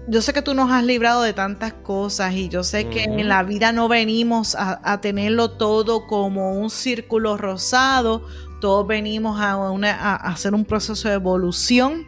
yo 0.08 0.20
sé 0.20 0.32
que 0.32 0.42
tú 0.42 0.54
nos 0.54 0.70
has 0.70 0.84
librado 0.84 1.22
de 1.22 1.32
tantas 1.32 1.72
cosas 1.72 2.34
y 2.34 2.48
yo 2.48 2.64
sé 2.64 2.88
que 2.88 3.04
en 3.04 3.28
la 3.28 3.42
vida 3.44 3.72
no 3.72 3.88
venimos 3.88 4.56
a, 4.58 5.00
tenerlo 5.00 5.52
todo 5.52 6.06
como 6.06 6.52
un 6.52 6.70
círculo 6.70 7.36
rosado, 7.36 8.26
todos 8.60 8.86
venimos 8.86 9.40
a, 9.40 9.52
a, 9.54 10.16
hacer 10.16 10.54
un 10.54 10.64
proceso 10.64 11.08
de 11.08 11.14
evolución. 11.14 12.04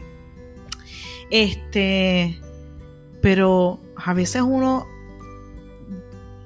Este, 1.37 2.41
pero 3.21 3.81
a 3.97 4.15
veces 4.15 4.43
uno, 4.43 4.87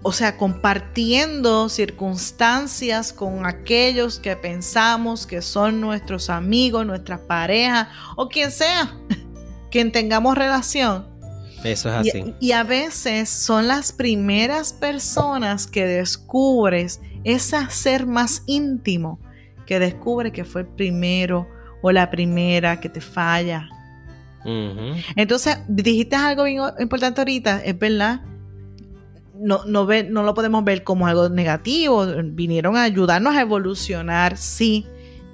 o 0.03 0.13
sea, 0.13 0.39
compartiendo 0.39 1.69
circunstancias 1.69 3.13
con 3.13 3.45
aquellos 3.45 4.19
que 4.19 4.35
pensamos 4.35 5.27
que 5.27 5.43
son 5.43 5.83
nuestros 5.83 6.31
amigos, 6.31 6.87
nuestras 6.87 7.21
parejas 7.21 7.89
o 8.17 8.31
quien 8.31 8.51
sea, 8.51 8.97
quien 9.71 9.93
tengamos 9.93 10.39
relación 10.39 11.19
eso 11.65 11.89
es 11.89 11.95
así. 11.95 12.35
Y, 12.41 12.53
a 12.53 12.63
veces 12.63 13.29
son 13.29 13.69
las 13.69 13.93
primeras 13.93 14.73
personas 14.73 15.67
que 15.67 15.87
descubres 15.87 17.01
ese 17.25 17.59
ser 17.71 18.07
más 18.07 18.43
íntimo, 18.47 19.21
que 19.67 19.79
descubre 19.79 20.33
que 20.33 20.45
fue 20.45 20.63
el 20.63 20.69
primero 20.69 21.49
o 21.83 21.91
la 21.91 22.11
primera 22.11 22.81
que 22.81 22.89
te 22.89 23.01
falla. 23.01 23.69
Entonces, 25.17 25.59
dijiste 25.69 26.17
algo 26.17 26.45
bien 26.45 26.63
importante 26.79 27.21
ahorita, 27.21 27.65
es 27.65 27.79
verdad. 27.79 28.23
No, 29.35 29.65
no, 29.67 29.87
no 29.87 30.23
lo 30.25 30.35
podemos 30.35 30.65
ver 30.65 30.83
como 30.83 31.07
algo 31.07 31.29
negativo. 31.29 32.07
Vinieron 32.25 32.77
a 32.77 32.83
ayudarnos 32.83 33.37
a 33.37 33.43
evolucionar, 33.43 34.37
sí, 34.37 34.87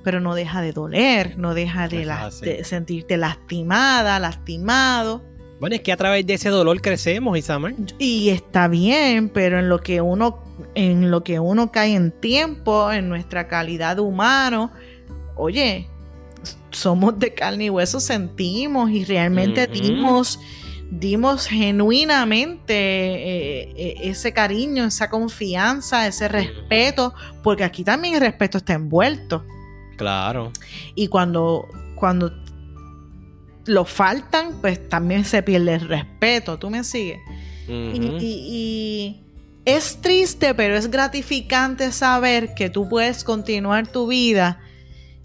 pero 0.03 0.21
no 0.21 0.35
deja 0.35 0.61
de 0.61 0.73
doler, 0.73 1.39
no 1.39 1.55
deja 1.55 1.89
de 1.89 2.63
sentirte 2.65 3.17
lastimada, 3.17 4.19
lastimado. 4.21 5.23
Bueno, 5.61 5.77
es 5.77 5.83
que 5.83 5.93
a 5.93 5.97
través 5.97 6.27
de 6.27 6.35
ese 6.35 6.51
dolor 6.51 6.81
crecemos, 6.83 7.39
Isamar. 7.39 7.75
Y 7.99 8.29
está 8.29 8.69
bien, 8.69 9.31
pero 9.31 9.59
en 9.59 9.69
lo 9.69 9.81
que 9.81 10.01
uno, 10.03 10.43
en 10.75 11.11
lo 11.11 11.25
que 11.25 11.41
uno 11.41 11.73
cae 11.73 11.95
en 11.95 12.11
tiempo, 12.11 12.93
en 12.93 13.09
nuestra 13.09 13.49
calidad 13.49 13.97
de 13.97 14.03
humano, 14.03 14.73
oye, 15.37 15.89
somos 16.71 17.19
de 17.19 17.35
carne 17.35 17.67
y 17.67 17.71
hueso, 17.71 18.01
sentimos 18.01 18.91
y 18.91 19.05
realmente 19.05 19.67
dimos, 19.67 20.41
dimos 20.91 21.47
genuinamente 21.47 22.75
eh, 22.75 23.75
eh, 23.77 23.95
ese 24.03 24.33
cariño, 24.33 24.85
esa 24.85 25.11
confianza, 25.11 26.07
ese 26.07 26.29
respeto, 26.29 27.15
porque 27.43 27.65
aquí 27.65 27.85
también 27.85 28.15
el 28.15 28.21
respeto 28.21 28.59
está 28.59 28.75
envuelto. 28.75 29.45
Claro. 29.97 30.53
Y 30.95 31.09
cuando, 31.09 31.69
cuando 31.95 32.33
lo 33.67 33.85
faltan, 33.85 34.61
pues 34.61 34.89
también 34.89 35.25
se 35.25 35.43
pierde 35.43 35.75
el 35.75 35.89
respeto. 35.89 36.59
¿Tú 36.59 36.71
me 36.71 36.85
sigues? 36.85 37.21
y, 37.67 39.21
es 39.65 40.03
triste, 40.03 40.55
pero 40.55 40.77
es 40.77 40.91
gratificante 40.91 41.91
saber 41.91 42.55
que 42.55 42.69
tú 42.69 42.87
puedes 42.87 43.25
continuar 43.25 43.87
tu 43.87 44.07
vida 44.07 44.61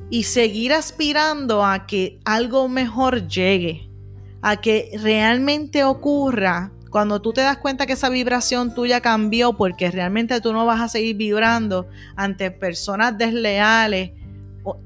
y 0.09 0.23
seguir 0.23 0.73
aspirando 0.73 1.65
a 1.65 1.85
que 1.85 2.19
algo 2.25 2.67
mejor 2.67 3.27
llegue, 3.27 3.89
a 4.41 4.57
que 4.57 4.91
realmente 5.01 5.83
ocurra. 5.83 6.71
Cuando 6.89 7.21
tú 7.21 7.33
te 7.33 7.41
das 7.41 7.57
cuenta 7.57 7.85
que 7.85 7.93
esa 7.93 8.09
vibración 8.09 8.73
tuya 8.73 9.01
cambió 9.01 9.53
porque 9.53 9.91
realmente 9.91 10.41
tú 10.41 10.53
no 10.53 10.65
vas 10.65 10.81
a 10.81 10.89
seguir 10.89 11.15
vibrando 11.15 11.87
ante 12.15 12.49
personas 12.49 13.17
desleales, 13.17 14.11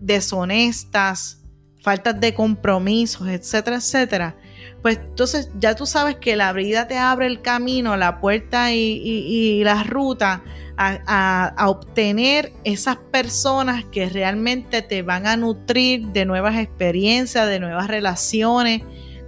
deshonestas, 0.02 1.42
faltas 1.82 2.20
de 2.20 2.34
compromisos, 2.34 3.28
etcétera, 3.28 3.78
etcétera, 3.78 4.36
pues 4.82 4.98
entonces 4.98 5.50
ya 5.60 5.76
tú 5.76 5.86
sabes 5.86 6.18
que 6.18 6.36
la 6.36 6.52
vida 6.54 6.88
te 6.88 6.98
abre 6.98 7.28
el 7.28 7.42
camino, 7.42 7.96
la 7.96 8.20
puerta 8.20 8.74
y, 8.74 9.64
la 9.64 9.84
ruta 9.84 10.44
a, 10.78 11.66
obtener 11.68 12.52
esas 12.64 12.98
personas 12.98 13.86
que 13.86 14.10
realmente 14.10 14.82
te 14.82 15.02
van 15.02 15.26
a 15.26 15.38
nutrir 15.38 16.08
de 16.08 16.26
nuevas 16.26 16.58
experiencias, 16.58 17.48
de 17.48 17.60
nuevas 17.60 17.88
relaciones, 17.88 18.82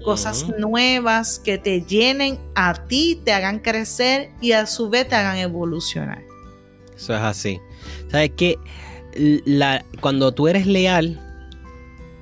cosas 0.04 0.45
nuevas 0.60 1.39
que 1.39 1.58
te 1.58 1.82
llenen 1.82 2.38
a 2.54 2.74
ti, 2.74 3.21
te 3.24 3.32
hagan 3.32 3.60
crecer 3.60 4.32
y 4.41 4.52
a 4.52 4.65
su 4.65 4.89
vez 4.89 5.08
te 5.08 5.15
hagan 5.15 5.38
evolucionar. 5.38 6.21
Eso 6.95 7.15
es 7.15 7.21
así. 7.21 7.60
¿Sabes? 8.12 8.32
La, 9.45 9.86
cuando 10.02 10.34
tú 10.34 10.48
eres 10.48 10.67
leal, 10.67 11.19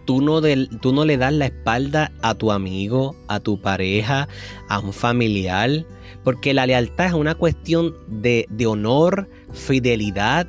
tú 0.06 0.22
no, 0.22 0.42
tú 0.82 0.94
no 0.94 1.06
le 1.06 1.18
das 1.18 1.34
la 1.34 1.46
espalda 1.46 2.12
a 2.22 2.36
tu 2.36 2.52
amigo, 2.52 3.16
a 3.28 3.40
tu 3.40 3.60
pareja, 3.60 4.28
a 4.70 4.80
un 4.80 4.94
familiar, 4.94 5.86
porque 6.24 6.54
la 6.54 6.66
lealtad 6.66 7.08
es 7.08 7.14
una 7.14 7.36
cuestión 7.36 7.96
de, 8.08 8.46
de 8.50 8.66
honor, 8.66 9.30
fidelidad, 9.52 10.48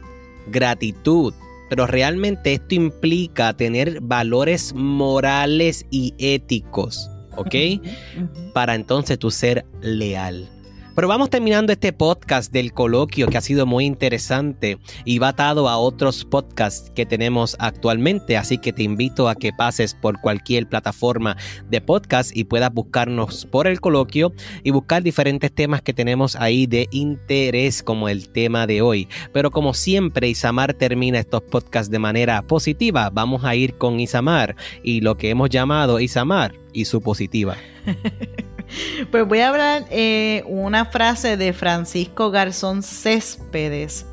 gratitud. 0.49 1.35
Pero 1.71 1.87
realmente 1.87 2.55
esto 2.55 2.75
implica 2.75 3.57
tener 3.57 4.01
valores 4.01 4.75
morales 4.75 5.87
y 5.91 6.15
éticos, 6.19 7.11
¿ok? 7.37 7.55
Para 8.53 8.75
entonces 8.75 9.19
tú 9.19 9.31
ser 9.31 9.65
leal. 9.81 10.54
Pero 10.95 11.09
vamos 11.09 11.29
terminando 11.29 11.73
este 11.73 11.93
podcast 11.93 12.53
del 12.53 12.73
coloquio 12.73 13.27
que 13.27 13.37
ha 13.37 13.41
sido 13.41 13.67
muy 13.67 13.85
interesante 13.85 14.79
y 15.05 15.19
va 15.19 15.29
atado 15.29 15.69
a 15.69 15.77
otros 15.77 16.25
podcasts 16.25 16.93
que 16.95 17.05
tenemos 17.05 17.57
actualmente. 17.59 18.37
Así 18.37 18.59
que 18.59 18.73
te 18.73 18.85
invito 18.85 19.29
a 19.29 19.35
que 19.35 19.53
pases 19.53 19.95
por 19.95 20.21
cualquier 20.21 20.69
plataforma 20.69 21.37
de 21.69 21.81
podcast 21.81 22.37
y 22.37 22.45
puedas 22.45 22.73
buscarnos 22.73 23.45
por 23.47 23.67
el 23.67 23.81
coloquio 23.81 24.33
y 24.63 24.71
buscar 24.71 25.03
diferentes 25.03 25.53
temas 25.53 25.83
que 25.83 25.93
tenemos 25.93 26.37
ahí 26.37 26.67
de 26.67 26.89
interés 26.93 27.83
como 27.83 28.09
el 28.09 28.29
tema 28.29 28.69
de 28.69 28.81
hoy. 28.81 29.09
Pero 29.33 29.51
como 29.51 29.75
siempre, 29.75 30.29
Isamar 30.29 30.75
termina 30.75 31.19
estos 31.19 31.43
podcasts 31.43 31.91
de 31.91 31.99
manera 31.99 32.41
positiva. 32.43 33.11
Vamos 33.11 33.45
a 33.45 33.57
ir 33.57 33.79
con 33.79 33.99
Isamar 33.99 34.55
y 34.85 35.01
lo 35.01 35.17
que 35.17 35.31
hemos 35.31 35.51
llamado 35.51 35.99
Isamar 35.99 36.55
y 36.73 36.85
su 36.85 37.01
positiva. 37.01 37.57
Pues 39.11 39.27
voy 39.27 39.41
a 39.41 39.49
hablar 39.49 39.87
eh, 39.91 40.43
una 40.47 40.85
frase 40.87 41.37
de 41.37 41.53
Francisco 41.53 42.31
Garzón 42.31 42.83
Céspedes 42.83 44.07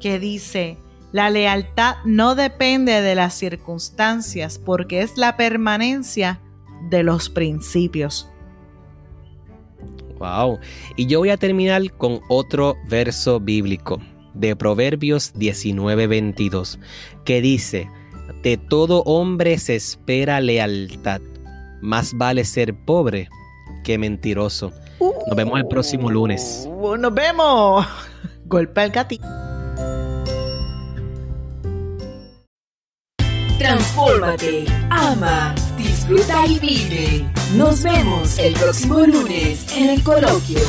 que 0.00 0.18
dice, 0.18 0.78
la 1.12 1.30
lealtad 1.30 1.96
no 2.04 2.34
depende 2.34 3.00
de 3.00 3.14
las 3.14 3.34
circunstancias 3.34 4.58
porque 4.58 5.02
es 5.02 5.16
la 5.16 5.36
permanencia 5.36 6.40
de 6.90 7.02
los 7.02 7.30
principios. 7.30 8.28
Wow. 10.18 10.58
Y 10.96 11.06
yo 11.06 11.18
voy 11.18 11.30
a 11.30 11.36
terminar 11.36 11.90
con 11.92 12.20
otro 12.28 12.76
verso 12.88 13.38
bíblico 13.40 14.00
de 14.34 14.56
Proverbios 14.56 15.34
19:22 15.34 16.78
que 17.24 17.40
dice, 17.40 17.90
de 18.42 18.56
todo 18.56 19.02
hombre 19.02 19.58
se 19.58 19.76
espera 19.76 20.40
lealtad, 20.40 21.20
más 21.80 22.14
vale 22.14 22.44
ser 22.44 22.74
pobre 22.74 23.28
qué 23.86 23.98
mentiroso. 23.98 24.72
Nos 25.00 25.36
vemos 25.36 25.60
el 25.60 25.68
próximo 25.68 26.10
lunes. 26.10 26.68
Uh, 26.68 26.96
nos 26.96 27.14
vemos. 27.14 27.86
Golpe 28.46 28.80
al 28.80 28.90
gatito. 28.90 29.26
Transfórmate, 33.58 34.66
ama, 34.90 35.54
disfruta 35.78 36.46
y 36.46 36.58
vive. 36.58 37.24
Nos 37.54 37.82
vemos 37.82 38.38
el 38.38 38.54
próximo 38.54 38.98
lunes 39.06 39.72
en 39.76 39.90
el 39.90 40.02
coloquio. 40.02 40.60